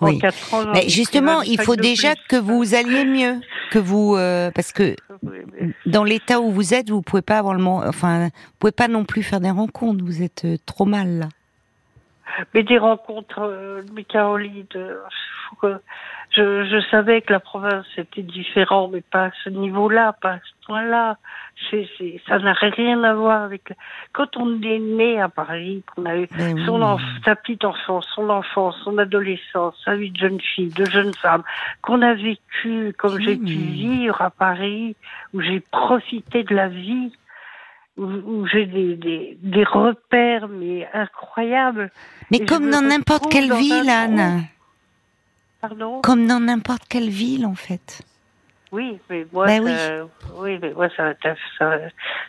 En 0.01 0.19
4 0.19 0.55
ans, 0.55 0.73
Mais 0.75 0.89
justement, 0.89 1.43
il 1.43 1.61
faut 1.61 1.77
déjà 1.77 2.15
que 2.29 2.37
vous 2.37 2.75
alliez 2.75 3.05
mieux, 3.05 3.41
que 3.71 3.79
vous, 3.79 4.17
euh, 4.17 4.51
parce 4.55 4.73
que 4.73 4.95
dans 5.87 6.05
l'état 6.05 6.41
où 6.41 6.51
vous 6.51 6.75
êtes, 6.75 6.91
vous 6.91 7.03
pouvez 7.03 7.23
pas 7.23 7.39
avoir 7.39 7.55
le, 7.55 7.65
enfin, 7.65 8.27
vous 8.27 8.57
pouvez 8.59 8.73
pas 8.73 8.89
non 8.89 9.05
plus 9.05 9.23
faire 9.23 9.41
des 9.41 9.51
rencontres. 9.51 10.05
Vous 10.05 10.23
êtes 10.23 10.45
euh, 10.45 10.57
trop 10.67 10.85
mal 10.85 11.19
là. 11.19 11.29
Mais 12.55 12.63
des 12.63 12.79
rencontres, 12.79 13.41
euh, 13.41 13.83
mais 13.95 14.05
Caroline, 14.05 14.67
je, 16.31 16.65
je 16.65 16.81
savais 16.91 17.23
que 17.23 17.33
la 17.33 17.41
province 17.41 17.87
était 17.97 18.23
différente, 18.23 18.93
mais 18.93 19.01
pas 19.01 19.27
à 19.27 19.31
ce 19.43 19.51
niveau-là, 19.51 20.13
pas 20.13 20.35
à 20.35 20.39
ce 20.39 20.67
point-là. 20.67 21.17
C'est, 21.69 21.89
c'est, 21.99 22.21
ça 22.29 22.39
n'a 22.39 22.53
rien 22.53 23.03
à 23.03 23.15
voir 23.15 23.43
avec. 23.43 23.73
Quand 24.13 24.37
on 24.37 24.63
est 24.63 24.79
né 24.79 25.21
à 25.21 25.29
Paris, 25.29 25.83
qu'on 25.87 26.07
a 26.07 26.17
eu 26.17 26.29
ben 26.37 26.65
son 26.65 26.83
enfant, 26.83 27.05
sa 27.25 27.35
petite 27.35 27.65
enfance, 27.65 28.07
son 28.15 28.31
enfance, 28.31 28.77
son 28.85 28.97
adolescence, 28.99 29.75
sa 29.85 29.97
vie 29.97 30.11
de 30.11 30.19
jeune 30.19 30.41
fille, 30.41 30.73
de 30.73 30.85
jeune 30.85 31.13
femme, 31.15 31.43
qu'on 31.83 32.01
a 32.03 32.15
vécu 32.15 32.95
comme 32.97 33.21
j'ai 33.21 33.37
pu 33.37 33.47
vivre 33.47 34.23
à 34.23 34.31
Paris, 34.31 34.95
où 35.35 35.41
j'ai 35.41 35.61
profité 35.61 36.45
de 36.45 36.55
la 36.55 36.69
vie, 36.69 37.13
où, 37.99 38.05
où 38.05 38.47
j'ai 38.47 38.67
des, 38.67 38.95
des, 38.95 39.37
des 39.43 39.65
repères 39.65 40.47
mais 40.49 40.89
incroyables. 40.95 41.91
Mais 42.31 42.39
comme 42.47 42.71
dans 42.71 42.83
n'importe 42.83 43.31
quelle 43.33 43.53
ville, 43.53 43.91
Anne. 43.91 44.45
Comme 46.03 46.27
dans 46.27 46.41
n'importe 46.41 46.83
quelle 46.89 47.11
ville, 47.11 47.47
en 47.47 47.55
fait. 47.55 48.03
Oui, 48.73 48.99
mais 49.09 49.27
moi, 49.33 49.47
ben 49.47 49.67
ça, 49.67 50.07
oui. 50.37 50.59
mais 50.63 50.73
moi 50.73 50.89
ça, 50.97 51.13
ça, 51.59 51.79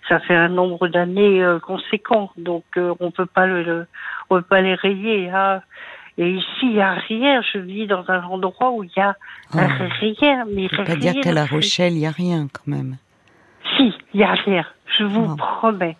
ça, 0.09 0.19
fait 0.21 0.33
un 0.33 0.49
nombre 0.49 0.87
d'années 0.87 1.43
euh, 1.43 1.59
conséquent, 1.59 2.31
donc 2.35 2.63
euh, 2.77 2.95
on 2.99 3.11
peut 3.11 3.27
pas 3.27 3.45
le, 3.45 3.85
on 4.29 4.37
peut 4.37 4.41
pas 4.41 4.61
les 4.61 4.73
rayer. 4.73 5.29
Hein. 5.29 5.61
Et 6.17 6.29
ici, 6.31 6.63
il 6.63 6.73
n'y 6.73 6.81
a 6.81 6.93
rien. 6.93 7.41
Je 7.53 7.59
vis 7.59 7.87
dans 7.87 8.03
un 8.09 8.23
endroit 8.23 8.71
où 8.71 8.83
il 8.83 8.91
y 8.97 8.99
a 8.99 9.15
oh. 9.53 9.57
rien. 9.99 10.45
Mais 10.51 10.63
ne 10.63 10.85
pas 10.85 10.95
dire 10.95 11.13
qu'à 11.21 11.31
La 11.31 11.45
Rochelle, 11.45 11.93
il 11.93 11.99
n'y 11.99 12.07
a 12.07 12.11
rien 12.11 12.47
quand 12.51 12.67
même. 12.67 12.97
Si, 13.77 13.93
il 14.13 14.19
y 14.19 14.23
a 14.23 14.33
rien. 14.33 14.65
Je 14.97 15.03
vous 15.03 15.27
oh. 15.29 15.35
promets. 15.35 15.97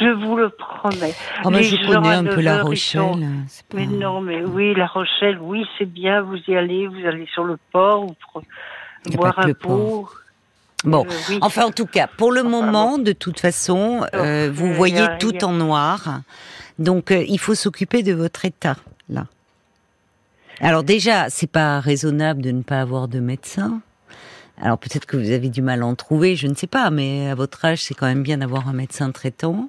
Je 0.00 0.08
vous 0.08 0.36
le 0.36 0.50
promets. 0.50 1.14
Oh, 1.44 1.50
je 1.52 1.86
connais 1.86 2.14
un 2.14 2.24
peu 2.24 2.40
La 2.40 2.62
Rochelle. 2.62 3.28
Mais 3.74 3.86
non, 3.86 4.20
mais 4.20 4.44
oui, 4.44 4.74
La 4.74 4.86
Rochelle, 4.86 5.38
oui, 5.40 5.64
c'est 5.78 5.90
bien. 5.90 6.22
Vous 6.22 6.38
y 6.48 6.56
allez, 6.56 6.86
vous 6.86 7.06
allez 7.06 7.26
sur 7.32 7.44
le 7.44 7.58
port, 7.72 8.06
vous 8.06 9.12
boire 9.12 9.38
un 9.38 9.52
pot. 9.52 10.08
Bon, 10.84 11.06
euh, 11.06 11.38
enfin 11.40 11.64
en 11.64 11.70
tout 11.70 11.86
cas, 11.86 12.06
pour 12.06 12.30
le 12.30 12.42
moment, 12.42 12.98
de 12.98 13.12
toute 13.12 13.40
façon, 13.40 14.04
euh, 14.14 14.50
vous 14.52 14.72
voyez 14.74 15.06
tout 15.18 15.42
en 15.44 15.52
noir. 15.52 16.20
Donc 16.78 17.10
euh, 17.10 17.24
il 17.26 17.38
faut 17.38 17.54
s'occuper 17.54 18.02
de 18.02 18.12
votre 18.12 18.44
état 18.44 18.76
là. 19.08 19.26
Alors 20.60 20.82
déjà, 20.82 21.30
c'est 21.30 21.50
pas 21.50 21.80
raisonnable 21.80 22.42
de 22.42 22.50
ne 22.50 22.62
pas 22.62 22.80
avoir 22.80 23.08
de 23.08 23.18
médecin. 23.18 23.80
Alors 24.60 24.78
peut-être 24.78 25.06
que 25.06 25.16
vous 25.16 25.30
avez 25.30 25.48
du 25.48 25.62
mal 25.62 25.82
à 25.82 25.86
en 25.86 25.94
trouver, 25.94 26.36
je 26.36 26.46
ne 26.46 26.54
sais 26.54 26.66
pas, 26.66 26.90
mais 26.90 27.30
à 27.30 27.34
votre 27.34 27.64
âge, 27.64 27.82
c'est 27.82 27.94
quand 27.94 28.06
même 28.06 28.22
bien 28.22 28.38
d'avoir 28.38 28.68
un 28.68 28.72
médecin 28.72 29.10
traitant. 29.10 29.68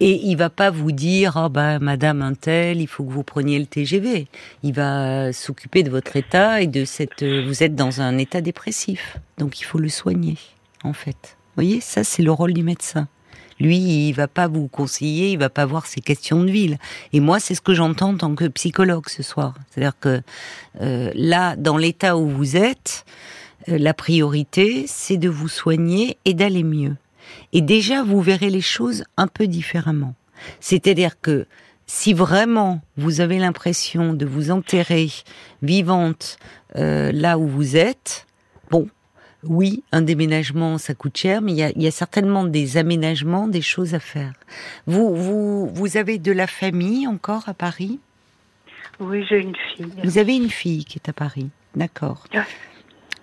Et 0.00 0.20
il 0.24 0.36
va 0.36 0.50
pas 0.50 0.70
vous 0.70 0.92
dire, 0.92 1.40
oh 1.42 1.48
bah, 1.48 1.78
madame 1.78 2.22
Intel, 2.22 2.80
il 2.80 2.86
faut 2.86 3.04
que 3.04 3.12
vous 3.12 3.22
preniez 3.22 3.58
le 3.58 3.66
TGV. 3.66 4.26
Il 4.62 4.74
va 4.74 5.32
s'occuper 5.32 5.82
de 5.82 5.90
votre 5.90 6.16
état 6.16 6.60
et 6.60 6.66
de 6.66 6.84
cette, 6.84 7.22
vous 7.22 7.62
êtes 7.62 7.74
dans 7.74 8.00
un 8.00 8.18
état 8.18 8.40
dépressif. 8.40 9.18
Donc 9.38 9.60
il 9.60 9.64
faut 9.64 9.78
le 9.78 9.88
soigner, 9.88 10.36
en 10.84 10.92
fait. 10.92 11.36
Vous 11.48 11.64
voyez, 11.64 11.80
ça 11.80 12.04
c'est 12.04 12.22
le 12.22 12.32
rôle 12.32 12.52
du 12.52 12.62
médecin. 12.62 13.08
Lui, 13.60 14.08
il 14.08 14.12
va 14.12 14.28
pas 14.28 14.46
vous 14.46 14.68
conseiller, 14.68 15.32
il 15.32 15.38
va 15.38 15.50
pas 15.50 15.66
voir 15.66 15.86
ces 15.86 16.00
questions 16.00 16.44
de 16.44 16.50
ville. 16.50 16.78
Et 17.12 17.20
moi, 17.20 17.40
c'est 17.40 17.54
ce 17.54 17.60
que 17.60 17.74
j'entends 17.74 18.10
en 18.10 18.16
tant 18.16 18.34
que 18.34 18.46
psychologue 18.46 19.08
ce 19.08 19.22
soir. 19.22 19.54
C'est-à-dire 19.70 19.98
que 19.98 20.20
euh, 20.80 21.10
là, 21.14 21.56
dans 21.56 21.76
l'état 21.76 22.16
où 22.16 22.28
vous 22.28 22.56
êtes, 22.56 23.04
euh, 23.68 23.78
la 23.78 23.94
priorité, 23.94 24.84
c'est 24.86 25.16
de 25.16 25.28
vous 25.28 25.48
soigner 25.48 26.18
et 26.24 26.34
d'aller 26.34 26.62
mieux. 26.62 26.94
Et 27.52 27.60
déjà, 27.60 28.02
vous 28.02 28.20
verrez 28.20 28.50
les 28.50 28.60
choses 28.60 29.04
un 29.16 29.26
peu 29.26 29.46
différemment. 29.46 30.14
C'est-à-dire 30.60 31.20
que 31.20 31.46
si 31.86 32.12
vraiment 32.12 32.80
vous 32.96 33.20
avez 33.20 33.38
l'impression 33.38 34.12
de 34.12 34.26
vous 34.26 34.50
enterrer 34.50 35.08
vivante 35.62 36.38
euh, 36.76 37.10
là 37.12 37.38
où 37.38 37.46
vous 37.48 37.76
êtes, 37.76 38.26
bon, 38.70 38.88
oui, 39.44 39.82
un 39.92 40.02
déménagement, 40.02 40.78
ça 40.78 40.94
coûte 40.94 41.16
cher, 41.16 41.40
mais 41.40 41.52
il 41.52 41.82
y 41.82 41.86
a, 41.86 41.90
certainement 41.90 42.44
des 42.44 42.76
aménagements, 42.76 43.48
des 43.48 43.62
choses 43.62 43.94
à 43.94 44.00
faire. 44.00 44.32
Vous, 44.86 45.14
vous, 45.14 45.68
vous 45.68 45.96
avez 45.96 46.18
de 46.18 46.32
la 46.32 46.46
famille 46.46 47.06
encore 47.06 47.48
à 47.48 47.54
Paris? 47.54 48.00
Oui, 49.00 49.24
j'ai 49.28 49.40
une 49.40 49.54
fille. 49.56 49.92
Vous 50.02 50.18
avez 50.18 50.36
une 50.36 50.50
fille 50.50 50.84
qui 50.84 50.98
est 50.98 51.08
à 51.08 51.12
Paris, 51.12 51.48
d'accord. 51.76 52.24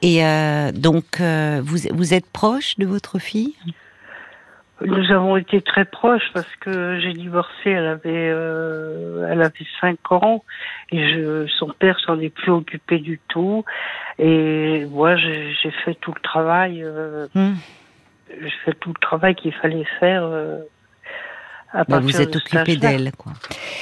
Et 0.02 0.26
euh, 0.26 0.72
donc, 0.72 1.20
euh, 1.20 1.62
vous, 1.64 1.80
vous 1.94 2.14
êtes 2.14 2.26
proche 2.28 2.78
de 2.78 2.86
votre 2.86 3.20
fille? 3.20 3.54
Nous 4.82 5.12
avons 5.12 5.38
été 5.38 5.62
très 5.62 5.86
proches 5.86 6.30
parce 6.34 6.54
que 6.60 7.00
j'ai 7.00 7.14
divorcé, 7.14 7.70
elle 7.70 7.88
avait, 7.88 8.30
euh, 8.30 9.28
elle 9.32 9.42
avait 9.42 9.66
5 9.80 10.12
ans 10.12 10.44
et 10.92 11.14
je, 11.14 11.48
son 11.48 11.70
père 11.70 12.00
s'en 12.02 12.20
est 12.20 12.30
plus 12.30 12.52
occupé 12.52 13.00
du 13.00 13.20
tout. 13.30 13.64
Et 14.20 14.86
moi, 14.92 15.16
j'ai 15.16 15.72
fait 15.86 15.96
tout 15.96 16.14
le 16.14 16.22
travail, 16.22 16.84
euh, 16.84 17.28
hmm. 17.36 17.54
j'ai 18.42 18.54
fait 18.66 18.74
tout 18.74 18.90
le 18.90 19.00
travail 19.00 19.36
qu'il 19.36 19.54
fallait 19.54 19.88
faire. 20.00 20.24
Euh, 20.24 20.60
bah, 21.88 22.00
vous 22.00 22.22
êtes 22.22 22.36
occupé 22.36 22.78
d'elle, 22.78 23.12
quoi. 23.18 23.34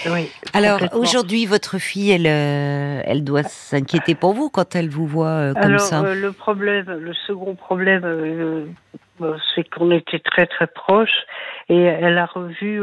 Oui. 0.09 0.29
Alors 0.53 0.79
aujourd'hui, 0.93 1.45
votre 1.45 1.77
fille, 1.77 2.11
elle, 2.11 2.27
euh, 2.27 3.01
elle 3.05 3.23
doit 3.23 3.43
s'inquiéter 3.43 4.15
pour 4.15 4.33
vous 4.33 4.49
quand 4.49 4.75
elle 4.75 4.89
vous 4.89 5.05
voit 5.05 5.27
euh, 5.27 5.53
comme 5.53 5.63
Alors, 5.63 5.79
ça. 5.79 6.01
Euh, 6.01 6.15
le 6.15 6.31
problème, 6.31 6.85
le 6.87 7.13
second 7.27 7.55
problème, 7.55 8.73
c'est 9.53 9.69
qu'on 9.69 9.91
était 9.91 10.19
très 10.19 10.45
très 10.47 10.67
proches 10.67 11.25
et 11.69 11.81
elle 11.81 12.17
a 12.17 12.25
revu 12.25 12.81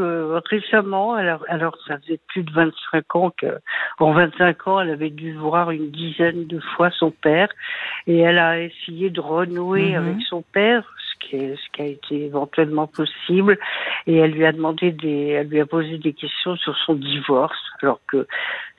récemment. 0.51 1.15
Alors, 1.15 1.45
alors 1.49 1.77
ça 1.87 1.99
faisait 1.99 2.21
plus 2.29 2.43
de 2.43 2.53
25 2.53 3.17
ans 3.17 3.31
que, 3.37 3.59
en 3.99 4.13
25 4.13 4.69
ans, 4.69 4.81
elle 4.81 4.91
avait 4.91 5.11
dû 5.11 5.33
voir 5.35 5.71
une 5.71 5.91
dizaine 5.91 6.47
de 6.47 6.61
fois 6.61 6.91
son 6.91 7.11
père 7.11 7.49
et 8.07 8.19
elle 8.19 8.39
a 8.39 8.61
essayé 8.61 9.11
de 9.11 9.21
renouer 9.21 9.91
mhm. 9.91 9.97
avec 9.97 10.23
son 10.29 10.43
père 10.43 10.85
qui 11.21 11.37
ce 11.39 11.71
qui 11.73 11.83
a 11.83 11.87
été 11.87 12.25
éventuellement 12.25 12.87
possible. 12.87 13.59
Et 14.07 14.17
elle 14.17 14.33
lui 14.33 14.45
a 14.45 14.53
demandé 14.53 14.91
des, 14.91 15.29
elle 15.29 15.49
lui 15.49 15.61
a 15.61 15.67
posé 15.67 15.99
des 15.99 16.13
questions 16.13 16.57
sur 16.57 16.77
son 16.79 16.95
divorce, 16.95 17.59
alors 17.83 18.01
que 18.09 18.27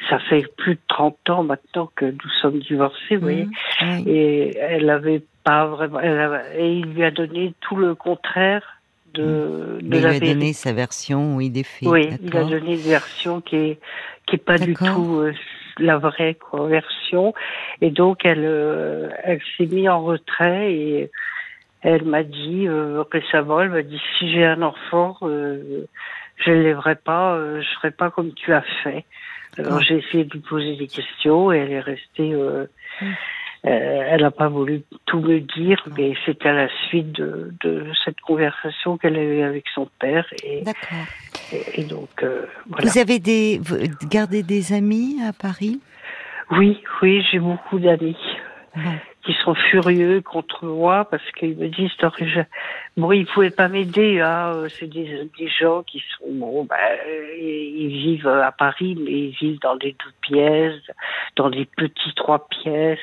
ça 0.09 0.19
fait 0.19 0.45
plus 0.57 0.75
de 0.75 0.81
30 0.87 1.29
ans 1.29 1.43
maintenant 1.43 1.89
que 1.95 2.05
nous 2.05 2.29
sommes 2.41 2.59
divorcés, 2.59 3.15
vous 3.15 3.21
voyez. 3.21 3.45
Mmh, 3.81 4.03
et 4.07 4.57
elle 4.57 4.89
avait 4.89 5.21
pas 5.43 5.65
vraiment, 5.67 5.99
et 6.01 6.73
il 6.73 6.93
lui 6.93 7.03
a 7.03 7.11
donné 7.11 7.53
tout 7.61 7.75
le 7.75 7.95
contraire 7.95 8.81
de, 9.13 9.79
mmh. 9.81 9.89
de 9.89 9.97
il 9.97 10.05
a 10.05 10.19
donné 10.19 10.53
sa 10.53 10.73
version, 10.73 11.35
oui, 11.35 11.49
des 11.49 11.63
faits. 11.63 11.89
Oui, 11.89 12.09
il 12.21 12.37
a 12.37 12.43
donné 12.43 12.73
une 12.73 12.79
version 12.79 13.41
qui 13.41 13.55
est, 13.55 13.79
qui 14.25 14.35
est 14.35 14.39
pas 14.39 14.57
du 14.57 14.73
tout 14.73 15.17
euh, 15.19 15.33
la 15.77 15.97
vraie 15.97 16.35
quoi, 16.35 16.67
version. 16.67 17.33
Et 17.81 17.89
donc, 17.89 18.25
elle, 18.25 18.45
euh, 18.45 19.09
elle 19.23 19.41
s'est 19.57 19.65
mise 19.65 19.89
en 19.89 20.03
retrait 20.03 20.73
et 20.73 21.11
elle 21.81 22.05
m'a 22.05 22.23
dit 22.23 22.67
euh, 22.67 23.03
récemment, 23.11 23.61
elle 23.61 23.71
m'a 23.71 23.81
dit 23.81 24.01
si 24.17 24.31
j'ai 24.31 24.45
un 24.45 24.61
enfant, 24.61 25.17
euh, 25.23 25.85
je 26.37 26.51
ne 26.51 26.61
lèverai 26.61 26.95
pas, 26.95 27.35
euh, 27.35 27.61
je 27.61 27.67
ferai 27.75 27.91
pas 27.91 28.11
comme 28.11 28.33
tu 28.33 28.53
as 28.53 28.63
fait. 28.83 29.05
Alors 29.57 29.81
j'ai 29.81 29.97
essayé 29.97 30.23
de 30.23 30.31
lui 30.31 30.39
poser 30.39 30.75
des 30.77 30.87
questions 30.87 31.51
et 31.51 31.57
elle 31.57 31.71
est 31.71 31.81
restée. 31.81 32.33
Euh, 32.33 32.67
mm. 33.01 33.05
euh, 33.05 33.11
elle 33.63 34.21
n'a 34.21 34.31
pas 34.31 34.49
voulu 34.49 34.81
tout 35.05 35.19
me 35.19 35.39
dire, 35.39 35.83
mais 35.97 36.13
c'est 36.25 36.45
à 36.45 36.53
la 36.53 36.67
suite 36.87 37.11
de, 37.11 37.53
de 37.61 37.85
cette 38.03 38.19
conversation 38.21 38.97
qu'elle 38.97 39.15
a 39.15 39.23
eue 39.23 39.41
avec 39.43 39.65
son 39.73 39.87
père. 39.99 40.25
Et, 40.43 40.63
et, 41.51 41.81
et, 41.81 41.83
donc 41.83 42.09
voilà. 42.69 42.89
Vous 42.89 42.97
avez 42.97 43.19
des, 43.19 43.59
vous 43.63 43.77
gardé 44.09 44.41
des 44.41 44.73
amis 44.73 45.17
à 45.27 45.31
Paris? 45.33 45.79
Oui, 46.49 46.81
oui, 47.01 47.23
j'ai 47.31 47.39
beaucoup 47.39 47.79
d'amis 47.79 48.17
qui 49.23 49.33
sont 49.43 49.53
furieux 49.53 50.21
contre 50.21 50.65
moi 50.65 51.05
parce 51.05 51.23
qu'ils 51.33 51.57
me 51.57 51.67
disent 51.67 51.91
bon 52.97 53.11
ils 53.11 53.25
pouvaient 53.25 53.51
pas 53.51 53.67
m'aider 53.67 54.19
hein. 54.19 54.53
Euh, 54.55 54.69
c'est 54.69 54.87
des, 54.87 55.29
des 55.37 55.47
gens 55.47 55.83
qui 55.83 56.03
sont 56.17 56.31
bon 56.31 56.63
ben, 56.65 56.77
ils 57.39 57.89
vivent 57.89 58.27
à 58.27 58.51
Paris 58.51 58.97
mais 58.99 59.11
ils 59.11 59.35
vivent 59.39 59.59
dans 59.59 59.75
des 59.75 59.91
deux 59.91 60.13
pièces 60.21 60.81
dans 61.35 61.49
des 61.49 61.65
petits 61.65 62.13
trois 62.15 62.47
pièces 62.47 62.99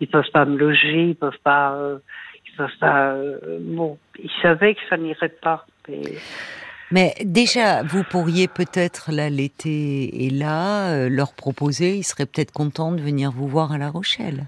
ils 0.00 0.08
peuvent 0.08 0.30
pas 0.32 0.44
me 0.44 0.56
loger 0.56 1.08
ils 1.08 1.16
peuvent 1.16 1.32
pas 1.42 1.74
euh, 1.74 1.98
ils 2.46 2.56
peuvent 2.56 2.78
pas 2.78 3.12
euh, 3.12 3.58
bon 3.60 3.98
ils 4.22 4.30
savaient 4.42 4.74
que 4.74 4.80
ça 4.90 4.96
n'irait 4.96 5.28
pas 5.28 5.66
mais 5.88 6.02
mais 6.90 7.14
déjà, 7.24 7.82
vous 7.82 8.04
pourriez 8.04 8.46
peut-être, 8.46 9.10
là, 9.10 9.28
l'été 9.28 10.26
est 10.26 10.30
là, 10.30 11.08
leur 11.08 11.32
proposer, 11.32 11.96
ils 11.96 12.04
seraient 12.04 12.26
peut-être 12.26 12.52
contents 12.52 12.92
de 12.92 13.00
venir 13.00 13.32
vous 13.32 13.48
voir 13.48 13.72
à 13.72 13.78
La 13.78 13.88
Rochelle. 13.88 14.44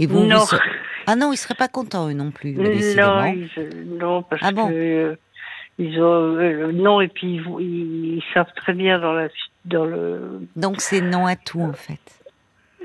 Et 0.00 0.06
vous, 0.06 0.24
non. 0.24 0.44
Ah 1.06 1.14
non, 1.14 1.30
ils 1.30 1.36
seraient 1.36 1.54
pas 1.54 1.68
contents 1.68 2.08
eux 2.08 2.14
non 2.14 2.30
plus. 2.30 2.54
Non, 2.54 3.34
non, 3.98 4.22
parce 4.22 4.42
ah 4.42 4.50
que 4.50 4.72
euh, 4.72 5.14
ils 5.78 6.00
ont 6.00 6.36
euh, 6.38 6.72
non 6.72 7.02
et 7.02 7.08
puis 7.08 7.38
ils, 7.58 8.22
savent 8.32 8.52
très 8.56 8.72
bien 8.72 8.98
dans 8.98 9.12
la 9.12 9.28
dans 9.66 9.84
le. 9.84 10.40
Donc 10.56 10.80
c'est 10.80 11.02
non 11.02 11.26
à 11.26 11.36
tout 11.36 11.60
en 11.60 11.74
fait. 11.74 12.00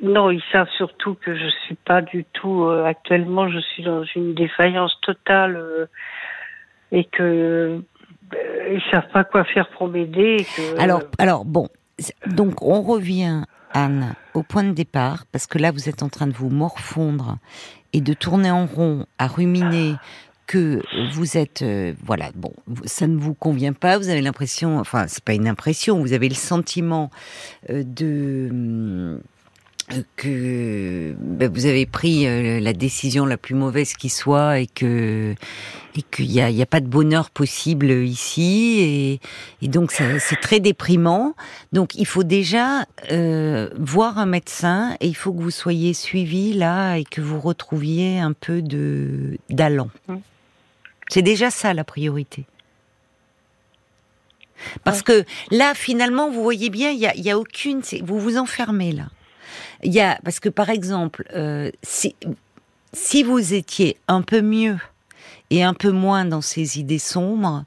Non, 0.01 0.29
ils 0.29 0.43
savent 0.51 0.69
surtout 0.75 1.15
que 1.15 1.33
je 1.37 1.47
suis 1.65 1.75
pas 1.75 2.01
du 2.01 2.25
tout 2.33 2.65
euh, 2.65 2.83
actuellement. 2.83 3.49
Je 3.49 3.59
suis 3.59 3.83
dans 3.83 4.03
une 4.03 4.33
défaillance 4.33 4.99
totale 5.01 5.87
et 6.91 7.05
que 7.05 7.79
ils 8.33 8.83
savent 8.91 9.09
pas 9.13 9.23
quoi 9.23 9.45
faire 9.45 9.69
pour 9.69 9.87
m'aider. 9.87 10.45
Alors, 10.77 11.03
alors 11.17 11.45
bon, 11.45 11.69
donc 12.27 12.61
on 12.61 12.81
revient 12.81 13.43
Anne, 13.73 14.15
au 14.33 14.43
point 14.43 14.63
de 14.63 14.71
départ, 14.71 15.25
parce 15.31 15.47
que 15.47 15.57
là 15.57 15.71
vous 15.71 15.89
êtes 15.89 16.03
en 16.03 16.09
train 16.09 16.27
de 16.27 16.33
vous 16.33 16.49
morfondre 16.49 17.37
et 17.93 18.01
de 18.01 18.13
tourner 18.13 18.51
en 18.51 18.65
rond, 18.65 19.05
à 19.17 19.27
ruminer 19.27 19.95
que 20.47 20.81
vous 21.13 21.37
êtes, 21.37 21.61
euh, 21.61 21.93
voilà, 22.03 22.29
bon, 22.35 22.53
ça 22.85 23.07
ne 23.07 23.17
vous 23.17 23.33
convient 23.33 23.73
pas, 23.73 23.97
vous 23.97 24.09
avez 24.09 24.21
l'impression, 24.21 24.77
enfin, 24.79 25.05
c'est 25.07 25.23
pas 25.23 25.33
une 25.33 25.47
impression, 25.47 25.99
vous 25.99 26.13
avez 26.13 26.29
le 26.29 26.35
sentiment 26.35 27.09
euh, 27.69 27.83
de 27.83 28.49
hum, 28.51 29.21
que 30.15 31.15
ben, 31.19 31.51
vous 31.51 31.65
avez 31.65 31.85
pris 31.85 32.27
euh, 32.27 32.59
la 32.59 32.73
décision 32.73 33.25
la 33.25 33.37
plus 33.37 33.53
mauvaise 33.55 33.93
qui 33.93 34.09
soit 34.09 34.59
et 34.59 34.67
que 34.67 35.35
et 35.97 36.01
qu'il 36.01 36.27
n'y 36.27 36.41
a, 36.41 36.49
y 36.49 36.61
a 36.61 36.65
pas 36.65 36.81
de 36.81 36.87
bonheur 36.87 37.29
possible 37.29 37.89
ici 37.91 38.79
et, 38.79 39.19
et 39.61 39.67
donc 39.69 39.91
c'est 39.91 40.41
très 40.41 40.59
déprimant. 40.59 41.35
Donc 41.71 41.95
il 41.95 42.05
faut 42.05 42.23
déjà 42.23 42.85
euh, 43.11 43.69
voir 43.77 44.17
un 44.17 44.25
médecin 44.25 44.97
et 44.99 45.07
il 45.07 45.15
faut 45.15 45.31
que 45.33 45.41
vous 45.41 45.51
soyez 45.51 45.93
suivi 45.93 46.53
là 46.53 46.95
et 46.95 47.05
que 47.05 47.21
vous 47.21 47.39
retrouviez 47.39 48.19
un 48.19 48.33
peu 48.33 48.61
de 48.61 49.37
d'allant. 49.49 49.89
C'est 51.07 51.21
déjà 51.21 51.51
ça 51.51 51.73
la 51.73 51.83
priorité. 51.83 52.45
Parce 54.83 55.01
que 55.01 55.25
là, 55.51 55.73
finalement, 55.75 56.31
vous 56.31 56.41
voyez 56.41 56.69
bien, 56.69 56.89
il 56.89 56.99
y 56.99 57.05
a, 57.05 57.15
y 57.15 57.29
a 57.29 57.37
aucune. 57.37 57.81
Vous 58.03 58.19
vous 58.19 58.37
enfermez 58.37 58.91
là. 58.91 59.07
Il 59.83 59.93
y 59.93 60.01
a 60.01 60.19
parce 60.23 60.39
que 60.39 60.49
par 60.49 60.69
exemple, 60.69 61.27
euh, 61.35 61.71
si 61.83 63.23
vous 63.23 63.53
étiez 63.53 63.97
un 64.07 64.21
peu 64.21 64.41
mieux 64.41 64.77
et 65.49 65.63
un 65.63 65.73
peu 65.73 65.91
moins 65.91 66.25
dans 66.25 66.41
ces 66.41 66.79
idées 66.79 66.99
sombres, 66.99 67.65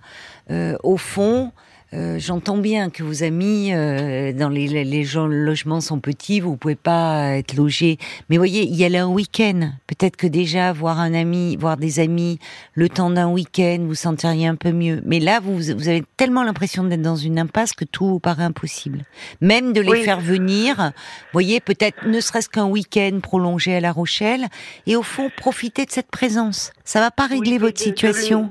euh, 0.51 0.77
au 0.83 0.97
fond, 0.97 1.53
euh, 1.95 2.19
j'entends 2.19 2.59
bien 2.59 2.91
que 2.91 3.03
vos 3.03 3.23
amis 3.23 3.73
euh, 3.73 4.35
dans 4.35 4.51
les, 4.51 4.85
les, 4.85 5.05
gens, 5.05 5.27
logements 5.27 5.81
sont 5.81 6.01
petits, 6.01 6.39
vous 6.41 6.57
pouvez 6.57 6.75
pas 6.75 7.37
être 7.37 7.55
logé. 7.55 7.97
Mais 8.29 8.37
voyez, 8.37 8.65
il 8.65 8.77
y 8.77 8.85
a 8.85 9.03
un 9.03 9.09
week-end. 9.09 9.71
Peut-être 9.87 10.17
que 10.17 10.27
déjà 10.27 10.73
voir 10.75 11.01
un 11.01 11.15
ami, 11.15 11.57
voir 11.57 11.79
des 11.79 11.99
amis, 11.99 12.39
le 12.75 12.91
temps 12.91 13.09
d'un 13.09 13.29
week-end, 13.29 13.79
vous 13.87 13.95
sentiriez 13.95 14.47
un 14.47 14.57
peu 14.57 14.71
mieux. 14.71 15.01
Mais 15.07 15.19
là, 15.19 15.41
vous, 15.41 15.55
vous 15.55 15.89
avez 15.89 16.05
tellement 16.19 16.43
l'impression 16.43 16.85
d'être 16.85 17.01
dans 17.01 17.17
une 17.17 17.39
impasse 17.39 17.73
que 17.73 17.87
tout 17.87 18.07
vous 18.07 18.21
paraît 18.21 18.45
impossible. 18.45 19.05
Même 19.41 19.73
de 19.73 19.81
les 19.81 20.03
faire 20.03 20.21
venir, 20.21 20.93
voyez, 21.33 21.61
peut-être 21.61 22.07
ne 22.07 22.21
serait-ce 22.21 22.51
qu'un 22.51 22.67
week-end 22.67 23.21
prolongé 23.23 23.75
à 23.75 23.81
La 23.81 23.93
Rochelle, 23.93 24.47
et 24.87 24.95
au 24.95 25.03
fond 25.03 25.31
profiter 25.37 25.87
de 25.87 25.91
cette 25.91 26.11
présence. 26.11 26.73
Ça 26.85 27.01
va 27.01 27.11
pas 27.11 27.27
régler 27.27 27.57
votre 27.57 27.81
situation 27.81 28.51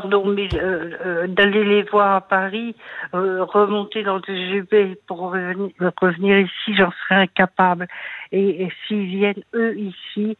pardon, 0.00 0.26
mais 0.26 0.48
d'aller 0.48 1.64
les 1.64 1.82
voir 1.84 2.16
à 2.16 2.20
Paris, 2.20 2.74
remonter 3.12 4.02
dans 4.02 4.16
le 4.16 4.22
TGV 4.22 4.98
pour 5.06 5.18
revenir, 5.30 5.70
revenir 6.00 6.38
ici, 6.38 6.76
j'en 6.76 6.90
serais 6.90 7.22
incapable. 7.22 7.86
Et, 8.32 8.64
et 8.64 8.72
s'ils 8.86 9.06
viennent 9.06 9.42
eux 9.54 9.76
ici, 9.78 10.36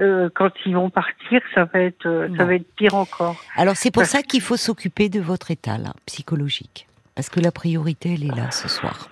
euh, 0.00 0.30
quand 0.34 0.50
ils 0.64 0.74
vont 0.74 0.88
partir, 0.88 1.42
ça 1.54 1.64
va 1.64 1.80
être, 1.80 2.06
euh, 2.06 2.28
ça 2.36 2.44
va 2.44 2.54
être 2.54 2.74
pire 2.74 2.94
encore. 2.94 3.36
Alors 3.54 3.76
c'est 3.76 3.90
pour 3.90 4.06
ça 4.06 4.22
qu'il 4.22 4.40
faut 4.40 4.56
s'occuper 4.56 5.10
de 5.10 5.20
votre 5.20 5.50
état 5.50 5.76
là, 5.76 5.92
psychologique, 6.06 6.86
parce 7.14 7.28
que 7.28 7.38
la 7.38 7.52
priorité 7.52 8.14
elle 8.14 8.24
est 8.24 8.34
là 8.34 8.50
ce 8.50 8.68
soir. 8.68 9.10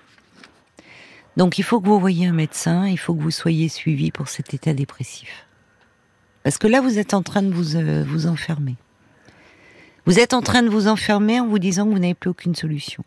Donc 1.37 1.59
il 1.59 1.63
faut 1.63 1.79
que 1.79 1.85
vous 1.85 1.99
voyiez 1.99 2.27
un 2.27 2.33
médecin, 2.33 2.87
il 2.87 2.97
faut 2.97 3.13
que 3.13 3.21
vous 3.21 3.31
soyez 3.31 3.69
suivi 3.69 4.11
pour 4.11 4.29
cet 4.29 4.53
état 4.55 4.73
dépressif. 4.73 5.45
Parce 6.43 6.57
que 6.57 6.67
là 6.67 6.81
vous 6.81 6.97
êtes 6.97 7.13
en 7.13 7.21
train 7.21 7.43
de 7.43 7.53
vous 7.53 7.75
euh, 7.75 8.03
vous 8.03 8.25
enfermer. 8.25 8.75
Vous 10.09 10.17
êtes 10.17 10.33
en 10.33 10.41
train 10.41 10.63
de 10.63 10.69
vous 10.69 10.87
enfermer 10.87 11.39
en 11.39 11.45
vous 11.45 11.59
disant 11.59 11.85
que 11.85 11.91
vous 11.91 11.99
n'avez 11.99 12.15
plus 12.15 12.31
aucune 12.31 12.55
solution, 12.55 13.03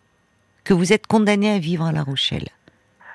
que 0.63 0.73
vous 0.73 0.93
êtes 0.93 1.09
condamné 1.09 1.51
à 1.51 1.59
vivre 1.59 1.85
à 1.85 1.91
La 1.91 2.05
Rochelle. 2.05 2.47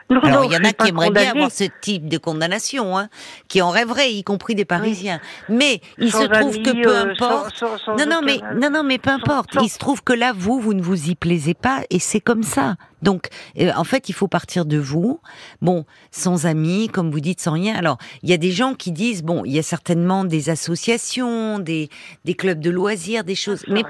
Alors, 0.10 0.46
il 0.46 0.52
y 0.52 0.58
en 0.58 0.64
a 0.64 0.74
qui 0.74 0.90
aimeraient 0.90 1.12
bien 1.12 1.32
avoir 1.32 1.52
ce 1.52 1.66
type 1.82 2.08
de 2.08 2.18
condamnation, 2.18 2.98
hein, 2.98 3.10
qui 3.48 3.62
en 3.62 3.70
rêveraient, 3.70 4.12
y 4.12 4.24
compris 4.24 4.56
des 4.56 4.66
Parisiens. 4.66 5.20
Mais 5.50 5.82
il 5.98 6.12
se 6.12 6.24
trouve 6.24 6.62
que 6.62 6.82
peu 6.82 6.96
euh, 6.96 7.12
importe. 7.12 7.62
non, 7.88 8.06
non, 8.08 8.22
mais 8.24 8.40
non, 8.56 8.70
non, 8.70 8.84
mais 8.84 8.98
peu 8.98 9.10
importe. 9.10 9.58
Il 9.62 9.70
se 9.70 9.78
trouve 9.78 10.04
que 10.04 10.14
là, 10.14 10.34
vous, 10.36 10.60
vous 10.60 10.74
ne 10.74 10.82
vous 10.82 11.10
y 11.10 11.16
plaisez 11.16 11.54
pas, 11.54 11.82
et 11.90 12.00
c'est 12.00 12.22
comme 12.22 12.44
ça. 12.44 12.76
Donc, 13.02 13.28
euh, 13.60 13.72
en 13.76 13.84
fait, 13.84 14.10
il 14.10 14.14
faut 14.14 14.28
partir 14.28 14.66
de 14.66 14.78
vous. 14.78 15.20
Bon, 15.62 15.86
sans 16.12 16.46
amis, 16.46 16.88
comme 16.88 17.12
vous 17.12 17.20
dites, 17.20 17.42
sans 17.42 17.54
rien. 17.54 17.76
Alors, 17.76 17.98
il 18.24 18.30
y 18.30 18.34
a 18.34 18.38
des 18.38 18.52
gens 18.52 18.74
qui 18.74 18.92
disent, 18.92 19.24
bon, 19.24 19.44
il 19.46 19.52
y 19.52 19.60
a 19.60 19.64
certainement 19.64 20.24
des 20.24 20.50
associations, 20.50 21.60
des, 21.60 21.90
des 22.26 22.34
clubs 22.34 22.60
de 22.60 22.70
loisirs, 22.70 23.24
des 23.24 23.36
choses. 23.36 23.64
Mais 23.68 23.84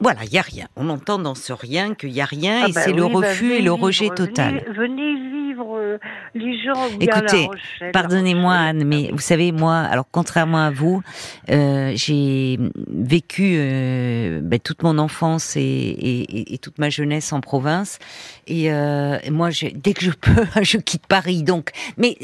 voilà, 0.00 0.20
il 0.24 0.32
y 0.32 0.38
a 0.38 0.42
rien. 0.42 0.68
On 0.76 0.88
entend 0.90 1.18
dans 1.18 1.34
ce 1.34 1.52
rien 1.52 1.94
qu'il 1.94 2.10
y 2.10 2.20
a 2.20 2.24
rien 2.24 2.62
ah 2.64 2.68
et 2.68 2.72
bah 2.72 2.82
c'est 2.82 2.92
le 2.92 3.02
bah 3.02 3.08
refus 3.14 3.52
et 3.52 3.62
le 3.62 3.72
rejet 3.72 4.10
total. 4.10 4.64
Venez, 4.76 5.14
vivre 5.30 5.77
euh, 5.88 5.98
les 6.34 6.62
gens. 6.62 6.88
Écoutez, 7.00 7.48
pardonnez-moi 7.92 8.54
Anne, 8.54 8.84
mais 8.84 9.10
vous 9.12 9.18
savez 9.18 9.52
moi, 9.52 9.78
alors 9.78 10.06
contrairement 10.10 10.58
à 10.58 10.70
vous, 10.70 11.02
euh, 11.50 11.92
j'ai 11.94 12.58
vécu 12.88 13.54
euh, 13.56 14.40
ben, 14.42 14.58
toute 14.58 14.82
mon 14.82 14.98
enfance 14.98 15.56
et, 15.56 15.60
et, 15.60 16.54
et, 16.54 16.58
toute 16.58 16.78
ma 16.78 16.90
jeunesse 16.90 17.32
en 17.32 17.40
province 17.40 17.98
et 18.46 18.70
moi, 19.30 19.50
je, 19.50 19.66
dès 19.74 19.92
que 19.92 20.04
je 20.04 20.10
peux, 20.10 20.44
je 20.62 20.78
quitte 20.78 21.06
Paris. 21.06 21.42
Donc, 21.42 21.70
mais 21.96 22.16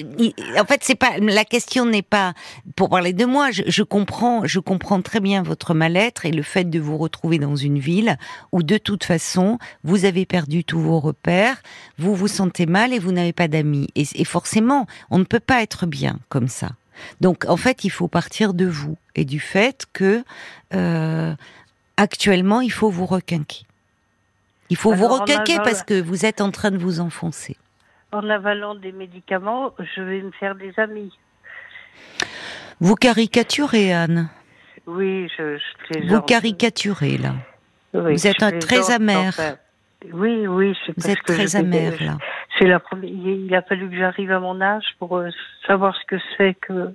en 0.59 0.65
fait, 0.65 0.81
c'est 0.83 0.95
pas 0.95 1.19
la 1.19 1.45
question 1.45 1.87
n'est 1.87 2.03
pas 2.03 2.35
pour 2.77 2.89
parler 2.89 3.13
de 3.13 3.25
moi. 3.25 3.51
Je, 3.51 3.63
je 3.67 3.83
comprends, 3.83 4.47
je 4.47 4.61
comprends 4.61 5.03
très 5.03 5.21
bien 5.21 5.43
votre 5.43 5.75
mal-être 5.75 6.27
et 6.27 6.31
le 6.31 6.43
fait 6.43 6.65
de 6.65 6.79
vous 6.79 6.99
retrouver 6.99 7.39
dans 7.39 7.57
une 7.57 7.79
ville 7.79 8.17
où 8.53 8.63
de 8.63 8.79
toute 8.79 9.05
façon 9.05 9.59
vous 9.83 10.05
avez 10.05 10.27
perdu 10.27 10.65
tous 10.65 10.81
vos 10.81 11.01
repères, 11.01 11.63
vous 11.99 12.15
vous 12.15 12.29
sentez 12.29 12.67
mal 12.67 12.93
et 12.93 12.99
vous 12.99 13.13
n'avez 13.13 13.33
pas 13.33 13.49
d'amis. 13.49 13.64
Et, 13.95 14.05
et 14.15 14.25
forcément, 14.25 14.87
on 15.11 15.19
ne 15.19 15.25
peut 15.25 15.41
pas 15.41 15.63
être 15.63 15.87
bien 15.87 16.19
comme 16.29 16.49
ça. 16.49 16.71
Donc, 17.21 17.45
en 17.49 17.57
fait, 17.57 17.85
il 17.85 17.91
faut 17.91 18.09
partir 18.09 18.55
de 18.55 18.67
vous 18.67 18.97
et 19.15 19.25
du 19.25 19.41
fait 19.41 19.87
que 19.93 20.23
euh, 20.75 21.35
actuellement, 21.97 22.61
il 22.61 22.73
faut 22.73 22.91
vous 22.91 23.07
requinquer. 23.07 23.63
Il 24.71 24.77
faut 24.77 24.95
vous 24.95 25.09
requinquer 25.09 25.57
parce 25.59 25.83
que 25.83 26.01
vous 26.01 26.25
êtes 26.25 26.41
en 26.41 26.51
train 26.51 26.71
de 26.71 26.79
vous 26.79 27.01
enfoncer. 27.01 27.57
En 28.13 28.29
avalant 28.31 28.75
des 28.75 28.93
médicaments, 28.93 29.75
je 29.79 30.03
vais 30.03 30.23
me 30.23 30.31
faire 30.33 30.55
des 30.55 30.73
amis. 30.79 31.13
Vous 32.81 32.95
caricaturez, 32.95 33.93
Anne 33.93 34.29
Oui, 34.87 35.29
je, 35.37 35.59
je 35.91 36.09
Vous 36.09 36.23
caricaturez, 36.23 37.19
là. 37.19 37.35
vous 37.93 38.27
êtes 38.27 38.61
très 38.61 38.91
amer. 38.91 39.35
Oui, 40.13 40.47
oui. 40.47 40.77
Vous 40.97 41.11
êtes 41.11 41.23
très 41.23 41.57
amer, 41.57 41.95
là. 42.01 42.19
C'est 42.59 42.67
la 42.67 42.79
première... 42.79 43.11
Il 43.11 43.55
a 43.55 43.63
fallu 43.63 43.89
que 43.89 43.97
j'arrive 43.97 44.31
à 44.31 44.41
mon 44.41 44.61
âge 44.61 44.85
pour 44.99 45.17
euh, 45.17 45.31
savoir 45.67 45.95
ce 45.97 46.05
que 46.07 46.23
c'est 46.37 46.55
que, 46.55 46.95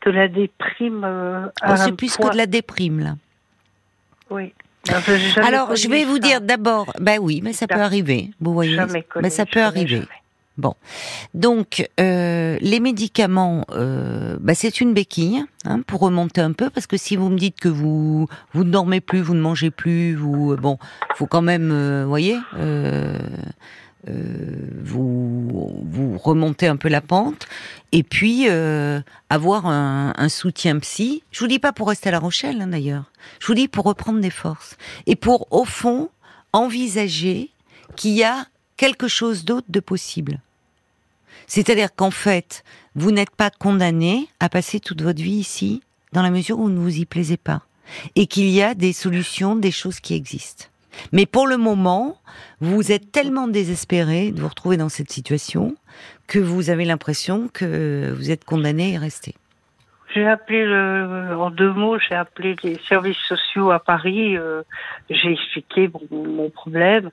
que 0.00 0.10
la 0.10 0.28
déprime. 0.28 1.02
Euh, 1.04 1.46
oh, 1.66 1.72
c'est 1.76 1.96
plus 1.96 2.16
que 2.16 2.32
de 2.32 2.36
la 2.36 2.46
déprime, 2.46 3.00
là. 3.00 3.14
Oui. 4.30 4.52
Alors, 5.42 5.74
je 5.76 5.88
vais 5.88 6.04
vous 6.04 6.18
dire 6.18 6.40
d'abord, 6.40 6.92
ben 7.00 7.18
oui, 7.20 7.40
mais 7.42 7.52
ça 7.52 7.66
peut 7.66 7.80
arriver, 7.80 8.30
vous 8.40 8.52
voyez, 8.52 8.78
mais 9.20 9.30
ça 9.30 9.46
peut 9.46 9.62
arriver. 9.62 10.02
Bon, 10.56 10.74
donc 11.34 11.88
euh, 11.98 12.58
les 12.60 12.78
médicaments, 12.78 13.64
euh, 13.70 14.36
bah, 14.40 14.54
c'est 14.54 14.80
une 14.80 14.94
béquille 14.94 15.44
hein, 15.64 15.80
pour 15.82 16.00
remonter 16.00 16.40
un 16.40 16.52
peu, 16.52 16.70
parce 16.70 16.86
que 16.86 16.96
si 16.96 17.16
vous 17.16 17.28
me 17.28 17.36
dites 17.36 17.58
que 17.58 17.68
vous 17.68 18.28
vous 18.52 18.64
ne 18.64 18.70
dormez 18.70 19.00
plus, 19.00 19.20
vous 19.20 19.34
ne 19.34 19.40
mangez 19.40 19.72
plus, 19.72 20.14
vous 20.14 20.56
bon, 20.56 20.78
faut 21.16 21.26
quand 21.26 21.42
même, 21.42 21.70
euh, 21.72 22.04
voyez, 22.06 22.38
euh, 22.56 23.18
euh, 24.08 24.68
vous, 24.82 25.82
vous 25.82 26.18
remontez 26.18 26.66
un 26.66 26.76
peu 26.76 26.88
la 26.88 27.00
pente 27.00 27.46
et 27.92 28.02
puis 28.02 28.46
euh, 28.48 29.00
avoir 29.30 29.66
un, 29.66 30.12
un, 30.16 30.28
soutien 30.28 30.78
psy. 30.78 31.22
Je 31.30 31.40
vous 31.40 31.46
dis 31.46 31.58
pas 31.58 31.72
pour 31.72 31.88
rester 31.88 32.10
à 32.10 32.12
La 32.12 32.18
Rochelle 32.18 32.60
hein, 32.60 32.66
d'ailleurs. 32.66 33.10
Je 33.40 33.46
vous 33.46 33.54
dis 33.54 33.66
pour 33.66 33.86
reprendre 33.86 34.20
des 34.20 34.30
forces 34.30 34.76
et 35.06 35.16
pour 35.16 35.50
au 35.52 35.64
fond 35.64 36.10
envisager 36.52 37.50
qu'il 37.96 38.12
y 38.12 38.24
a 38.24 38.46
quelque 38.76 39.08
chose 39.08 39.44
d'autre 39.44 39.66
de 39.70 39.80
possible. 39.80 40.40
C'est-à-dire 41.46 41.94
qu'en 41.94 42.10
fait, 42.10 42.64
vous 42.94 43.10
n'êtes 43.10 43.34
pas 43.34 43.50
condamné 43.50 44.28
à 44.40 44.48
passer 44.48 44.80
toute 44.80 45.02
votre 45.02 45.22
vie 45.22 45.32
ici 45.32 45.82
dans 46.12 46.22
la 46.22 46.30
mesure 46.30 46.58
où 46.58 46.64
vous 46.64 46.70
ne 46.70 46.78
vous 46.78 46.98
y 46.98 47.04
plaisez 47.06 47.36
pas 47.36 47.62
et 48.16 48.26
qu'il 48.26 48.48
y 48.48 48.62
a 48.62 48.74
des 48.74 48.92
solutions, 48.92 49.56
des 49.56 49.70
choses 49.70 50.00
qui 50.00 50.14
existent. 50.14 50.66
Mais 51.12 51.26
pour 51.26 51.46
le 51.46 51.56
moment, 51.56 52.18
vous 52.60 52.92
êtes 52.92 53.10
tellement 53.10 53.48
désespéré 53.48 54.30
de 54.30 54.40
vous 54.40 54.48
retrouver 54.48 54.76
dans 54.76 54.88
cette 54.88 55.10
situation 55.10 55.74
que 56.26 56.38
vous 56.38 56.70
avez 56.70 56.84
l'impression 56.84 57.48
que 57.52 58.12
vous 58.16 58.30
êtes 58.30 58.44
condamné 58.44 58.96
à 58.96 59.00
rester. 59.00 59.34
J'ai 60.14 60.28
appelé 60.28 60.64
en 61.34 61.50
deux 61.50 61.72
mots, 61.72 61.98
j'ai 61.98 62.14
appelé 62.14 62.54
les 62.62 62.78
services 62.88 63.18
sociaux 63.28 63.72
à 63.72 63.80
Paris. 63.80 64.36
Euh, 64.36 64.62
j'ai 65.10 65.32
expliqué 65.32 65.90
mon, 66.12 66.50
problème 66.50 67.10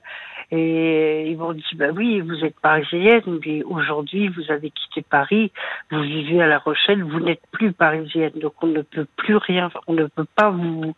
et 0.54 1.30
ils 1.30 1.38
m'ont 1.38 1.54
dit 1.54 1.64
bah 1.76 1.88
oui, 1.96 2.20
vous 2.20 2.44
êtes 2.44 2.60
parisienne, 2.60 3.22
mais 3.44 3.62
aujourd'hui 3.62 4.28
vous 4.28 4.50
avez 4.50 4.70
quitté 4.70 5.02
Paris, 5.02 5.50
vous 5.90 6.02
vivez 6.02 6.42
à 6.42 6.46
La 6.46 6.58
Rochelle, 6.58 7.02
vous 7.02 7.20
n'êtes 7.20 7.42
plus 7.52 7.72
parisienne, 7.72 8.32
donc 8.36 8.52
on 8.62 8.66
ne 8.66 8.82
peut 8.82 9.06
plus 9.16 9.36
rien, 9.36 9.70
on 9.86 9.94
ne 9.94 10.04
peut 10.04 10.26
pas 10.36 10.50
vous 10.50 10.94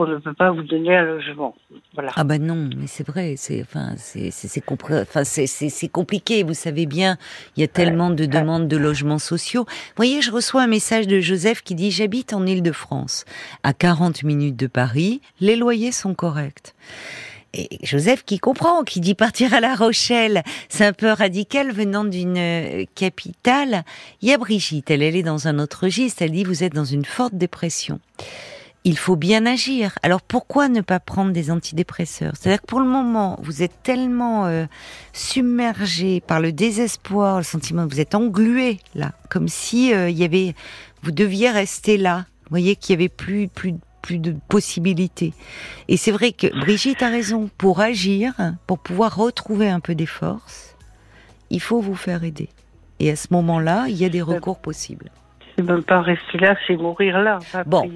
on 0.00 0.06
ne 0.06 0.16
peut 0.16 0.32
pas 0.32 0.50
vous 0.50 0.62
donner 0.62 0.96
un 0.96 1.04
logement. 1.04 1.54
Voilà. 1.94 2.10
Ah 2.16 2.24
ben 2.24 2.42
non, 2.42 2.70
mais 2.76 2.86
c'est 2.86 3.06
vrai, 3.06 3.34
c'est 3.36 3.60
enfin 3.60 3.92
c'est 3.96 4.30
c'est 4.30 4.62
enfin, 4.68 5.24
c'est 5.24 5.88
compliqué. 5.88 6.42
Vous 6.42 6.54
savez 6.54 6.86
bien, 6.86 7.16
il 7.56 7.60
y 7.60 7.64
a 7.64 7.68
tellement 7.68 8.10
de 8.10 8.24
demandes 8.24 8.66
de 8.66 8.76
logements 8.76 9.18
sociaux. 9.18 9.66
Vous 9.68 9.96
voyez, 9.96 10.22
je 10.22 10.32
reçois 10.32 10.62
un 10.62 10.66
message 10.66 11.06
de 11.06 11.20
Joseph 11.20 11.62
qui 11.62 11.74
dit 11.74 11.90
j'habite 11.90 12.32
en 12.32 12.46
Île-de-France, 12.46 13.24
à 13.62 13.72
40 13.74 14.22
minutes 14.22 14.56
de 14.56 14.66
Paris, 14.66 15.20
les 15.40 15.56
loyers 15.56 15.92
sont 15.92 16.14
corrects. 16.14 16.74
Et 17.52 17.78
Joseph 17.82 18.24
qui 18.24 18.38
comprend, 18.38 18.84
qui 18.84 19.00
dit 19.00 19.14
partir 19.14 19.54
à 19.54 19.60
La 19.60 19.74
Rochelle, 19.74 20.42
c'est 20.68 20.84
un 20.84 20.92
peu 20.92 21.10
radical 21.10 21.72
venant 21.72 22.04
d'une 22.04 22.38
euh, 22.38 22.84
capitale. 22.94 23.84
Il 24.22 24.28
y 24.28 24.32
a 24.32 24.38
Brigitte, 24.38 24.90
elle, 24.90 25.02
elle 25.02 25.16
est 25.16 25.22
dans 25.22 25.48
un 25.48 25.58
autre 25.58 25.84
registre, 25.84 26.22
elle 26.22 26.32
dit 26.32 26.44
vous 26.44 26.62
êtes 26.62 26.74
dans 26.74 26.84
une 26.84 27.04
forte 27.04 27.34
dépression 27.34 28.00
il 28.84 28.96
faut 28.96 29.16
bien 29.16 29.46
agir. 29.46 29.98
Alors 30.02 30.22
pourquoi 30.22 30.68
ne 30.68 30.80
pas 30.80 31.00
prendre 31.00 31.32
des 31.32 31.50
antidépresseurs? 31.50 32.32
C'est-à-dire 32.36 32.62
que 32.62 32.66
pour 32.66 32.80
le 32.80 32.86
moment, 32.86 33.38
vous 33.42 33.62
êtes 33.62 33.82
tellement 33.82 34.46
euh, 34.46 34.64
submergé 35.12 36.20
par 36.20 36.40
le 36.40 36.52
désespoir, 36.52 37.38
le 37.38 37.44
sentiment 37.44 37.86
que 37.86 37.92
vous 37.92 38.00
êtes 38.00 38.14
englué 38.14 38.78
là, 38.94 39.12
comme 39.28 39.48
si 39.48 39.92
euh, 39.92 40.08
il 40.08 40.18
y 40.18 40.24
avait, 40.24 40.54
vous 41.02 41.10
deviez 41.10 41.50
rester 41.50 41.96
là. 41.96 42.26
Vous 42.44 42.50
voyez 42.50 42.74
qu'il 42.74 42.94
y 42.94 42.98
avait 42.98 43.08
plus 43.08 43.48
plus 43.48 43.74
plus 44.02 44.18
de 44.18 44.34
possibilités. 44.48 45.32
Et 45.88 45.96
c'est 45.96 46.12
vrai 46.12 46.32
que 46.32 46.46
Brigitte 46.60 47.02
a 47.02 47.08
raison. 47.08 47.50
Pour 47.58 47.80
agir, 47.80 48.32
pour 48.66 48.78
pouvoir 48.78 49.16
retrouver 49.16 49.68
un 49.68 49.80
peu 49.80 49.94
des 49.94 50.06
forces, 50.06 50.76
il 51.50 51.60
faut 51.60 51.80
vous 51.80 51.94
faire 51.94 52.24
aider. 52.24 52.48
Et 52.98 53.10
à 53.10 53.16
ce 53.16 53.28
moment-là, 53.30 53.86
il 53.88 53.96
y 53.96 54.04
a 54.04 54.08
des 54.08 54.22
recours 54.22 54.58
possibles 54.58 55.10
même 55.62 55.82
pas 55.82 56.00
rester 56.00 56.38
là, 56.38 56.56
c'est 56.66 56.76
mourir 56.76 57.20
là. 57.20 57.38
bon, 57.66 57.90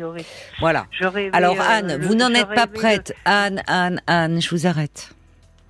voilà. 0.61 0.87
Alors 1.33 1.61
euh, 1.61 1.65
Anne, 1.67 1.99
vous 2.01 2.15
n'en 2.15 2.33
êtes 2.33 2.55
pas 2.55 2.67
prête. 2.67 3.15
Anne, 3.25 3.63
Anne, 3.67 4.01
Anne, 4.07 4.41
je 4.41 4.51
vous 4.51 4.67
arrête. 4.67 5.15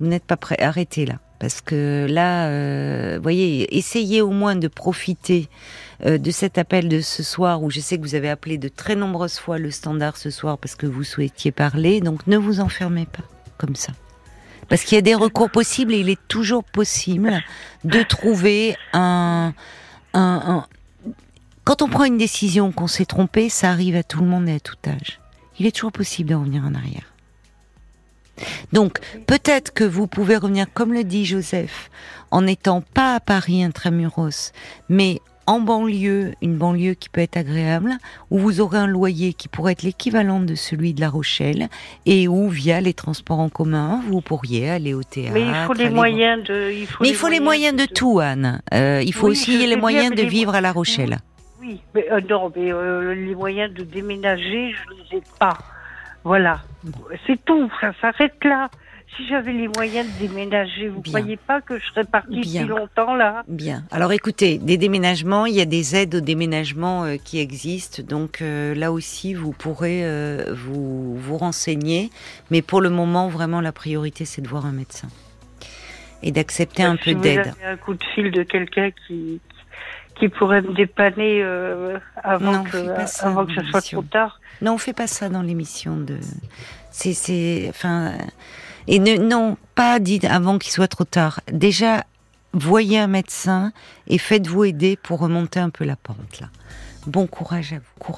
Vous 0.01 0.07
n'êtes 0.07 0.25
pas 0.25 0.37
prête. 0.37 0.61
Arrêtez 0.61 1.07
là. 1.07 1.15
Parce 1.45 1.61
que 1.61 2.07
là, 2.09 2.47
euh, 2.47 3.19
voyez, 3.23 3.77
essayez 3.77 4.23
au 4.23 4.31
moins 4.31 4.57
de 4.57 4.67
profiter 4.67 5.51
euh, 6.07 6.17
de 6.17 6.31
cet 6.31 6.57
appel 6.57 6.89
de 6.89 7.03
ce 7.03 7.23
soir 7.23 7.63
où 7.63 7.71
je 7.71 7.81
sais 7.81 7.99
que 7.99 8.03
vous 8.03 8.15
avez 8.15 8.31
appelé 8.31 8.57
de 8.57 8.69
très 8.69 8.97
nombreuses 8.97 9.39
fois 9.39 9.59
le 9.59 9.71
standard 9.71 10.17
ce 10.17 10.31
soir 10.31 10.57
parce 10.57 10.75
que 10.75 10.87
vous 10.87 11.05
souhaitiez 11.05 11.53
parler. 11.53 12.01
Donc 12.01 12.27
ne 12.27 12.39
vous 12.39 12.61
enfermez 12.61 13.05
pas 13.05 13.25
comme 13.59 13.77
ça. 13.77 13.93
Parce 14.71 14.85
qu'il 14.85 14.97
y 14.97 14.99
a 14.99 15.03
des 15.03 15.15
recours 15.15 15.51
possibles 15.51 15.93
et 15.93 15.99
il 15.99 16.09
est 16.09 16.29
toujours 16.29 16.65
possible 16.65 17.45
de 17.85 18.03
trouver 18.03 18.75
un, 18.95 19.53
un, 20.15 20.65
quand 21.65 21.83
on 21.83 21.91
prend 21.91 22.05
une 22.05 22.17
décision 22.17 22.73
qu'on 22.73 22.87
s'est 22.87 23.05
trompé, 23.05 23.51
ça 23.51 23.69
arrive 23.69 23.97
à 23.97 24.03
tout 24.03 24.21
le 24.21 24.27
monde 24.27 24.49
et 24.49 24.55
à 24.55 24.61
tout 24.61 24.79
âge. 24.87 25.21
Il 25.59 25.67
est 25.67 25.73
toujours 25.73 25.93
possible 25.93 26.31
de 26.31 26.37
revenir 26.37 26.65
en 26.65 26.75
arrière. 26.75 27.14
Donc, 28.73 28.99
peut-être 29.27 29.73
que 29.73 29.85
vous 29.85 30.07
pouvez 30.07 30.37
revenir, 30.37 30.67
comme 30.73 30.93
le 30.93 31.05
dit 31.05 31.25
Joseph, 31.25 31.91
en 32.31 32.43
n'étant 32.43 32.83
pas 32.83 33.17
à 33.17 33.21
Paris 33.21 33.63
intramuros, 33.63 34.53
mais 34.89 35.21
en 35.47 35.61
banlieue, 35.61 36.33
une 36.43 36.57
banlieue 36.57 36.95
qui 36.95 37.09
peut 37.09 37.21
être 37.21 37.37
agréable, 37.37 37.93
où 38.31 38.39
vous 38.39 38.61
aurez 38.61 38.79
un 38.79 38.87
loyer 38.87 39.35
qui 39.35 39.49
pourrait 39.49 39.73
être 39.73 39.83
l'équivalent 39.83 40.41
de 40.41 40.55
celui 40.55 40.95
de 40.95 41.01
La 41.01 41.11
Rochelle, 41.11 41.69
et 42.07 42.29
où, 42.29 42.49
via 42.49 42.81
les 42.81 42.95
transports 42.95 43.41
en 43.41 43.49
commun, 43.49 44.03
vous 44.09 44.21
pourriez 44.21 44.71
aller 44.71 44.95
au 44.95 45.03
théâtre. 45.03 45.35
Mais 45.35 45.43
il 45.47 45.55
faut 45.67 45.75
les 45.75 45.91
moyens 45.91 46.43
de. 46.45 46.73
Il 46.73 46.87
faut 46.87 47.05
Mais 47.05 47.11
il 47.11 47.15
faut 47.15 47.29
les 47.29 47.41
moyens 47.41 47.77
de, 47.77 47.85
tout, 47.85 48.21
Anne. 48.21 48.63
Euh, 48.73 49.03
il 49.05 49.13
faut 49.13 49.29
aussi 49.29 49.67
les 49.67 49.77
moyens 49.77 50.15
de 50.15 50.23
vivre 50.23 50.55
à 50.55 50.61
La 50.61 50.73
Rochelle. 50.73 51.19
Oui, 51.61 51.81
mais 51.95 52.07
euh, 52.11 52.21
non, 52.29 52.53
mais 52.55 52.73
euh, 52.73 53.15
les 53.15 53.35
moyens 53.35 53.73
de 53.73 53.85
déménager, 53.85 54.73
je 54.73 55.15
les 55.15 55.19
ai 55.19 55.23
pas. 55.39 55.57
Voilà, 56.25 56.63
c'est 57.27 57.43
tout, 57.45 57.71
ça 57.81 57.93
s'arrête 58.01 58.43
là. 58.45 58.71
Si 59.15 59.29
j'avais 59.29 59.53
les 59.53 59.69
moyens 59.69 60.09
de 60.13 60.27
déménager, 60.27 60.89
vous 60.89 60.99
ne 60.99 61.05
croyez 61.05 61.37
pas 61.37 61.61
que 61.61 61.79
je 61.79 61.87
serais 61.87 62.05
partie 62.05 62.41
depuis 62.41 62.67
longtemps 62.67 63.15
là? 63.15 63.45
Bien. 63.47 63.85
Alors 63.93 64.11
écoutez, 64.11 64.59
des 64.59 64.77
déménagements, 64.77 65.47
il 65.47 65.55
y 65.55 65.61
a 65.61 65.67
des 65.67 65.95
aides 65.95 66.17
au 66.17 66.21
déménagement 66.21 67.05
euh, 67.05 67.17
qui 67.23 67.39
existent, 67.39 68.03
donc 68.03 68.43
euh, 68.43 68.75
là 68.75 68.91
aussi 68.91 69.35
vous 69.35 69.53
pourrez 69.53 70.01
euh, 70.05 70.53
vous 70.57 71.17
vous 71.17 71.37
renseigner. 71.37 72.11
Mais 72.51 72.63
pour 72.63 72.81
le 72.81 72.91
moment, 72.91 73.29
vraiment 73.29 73.61
la 73.61 73.71
priorité, 73.71 74.25
c'est 74.25 74.43
de 74.43 74.49
voir 74.49 74.67
un 74.67 74.73
médecin. 74.73 75.09
Et 76.23 76.33
d'accepter 76.33 76.83
un 76.83 76.97
peu 76.97 77.15
d'aide. 77.15 77.53
Un 77.65 77.77
coup 77.77 77.95
de 77.95 78.03
fil 78.15 78.31
de 78.31 78.43
quelqu'un 78.43 78.91
qui 79.07 79.41
qui 80.19 80.29
pourrait 80.29 80.63
me 80.63 80.73
dépanner 80.75 81.43
avant, 82.23 82.63
que, 82.65 83.25
avant 83.25 83.47
que 83.47 83.55
ce 83.55 83.65
soit 83.67 83.83
trop 83.83 84.03
tard. 84.03 84.41
Non, 84.63 84.75
on 84.75 84.79
fait 84.79 84.93
pas 84.93 85.07
ça 85.07 85.29
dans 85.29 85.43
l'émission 85.43 85.97
de. 85.97 86.19
C'est, 86.91 87.67
enfin, 87.69 88.13
et 88.87 88.99
ne, 88.99 89.17
non, 89.17 89.57
pas 89.75 89.99
dit 89.99 90.21
avant 90.29 90.59
qu'il 90.59 90.73
soit 90.73 90.89
trop 90.89 91.05
tard. 91.05 91.41
Déjà, 91.51 92.05
voyez 92.53 92.99
un 92.99 93.07
médecin 93.07 93.73
et 94.07 94.19
faites-vous 94.19 94.65
aider 94.65 94.97
pour 94.97 95.21
remonter 95.21 95.61
un 95.61 95.71
peu 95.71 95.85
la 95.85 95.97
pente 95.97 96.41
là. 96.41 96.49
Bon 97.07 97.27
courage 97.27 97.73
à 97.73 97.77
vous. 97.77 98.05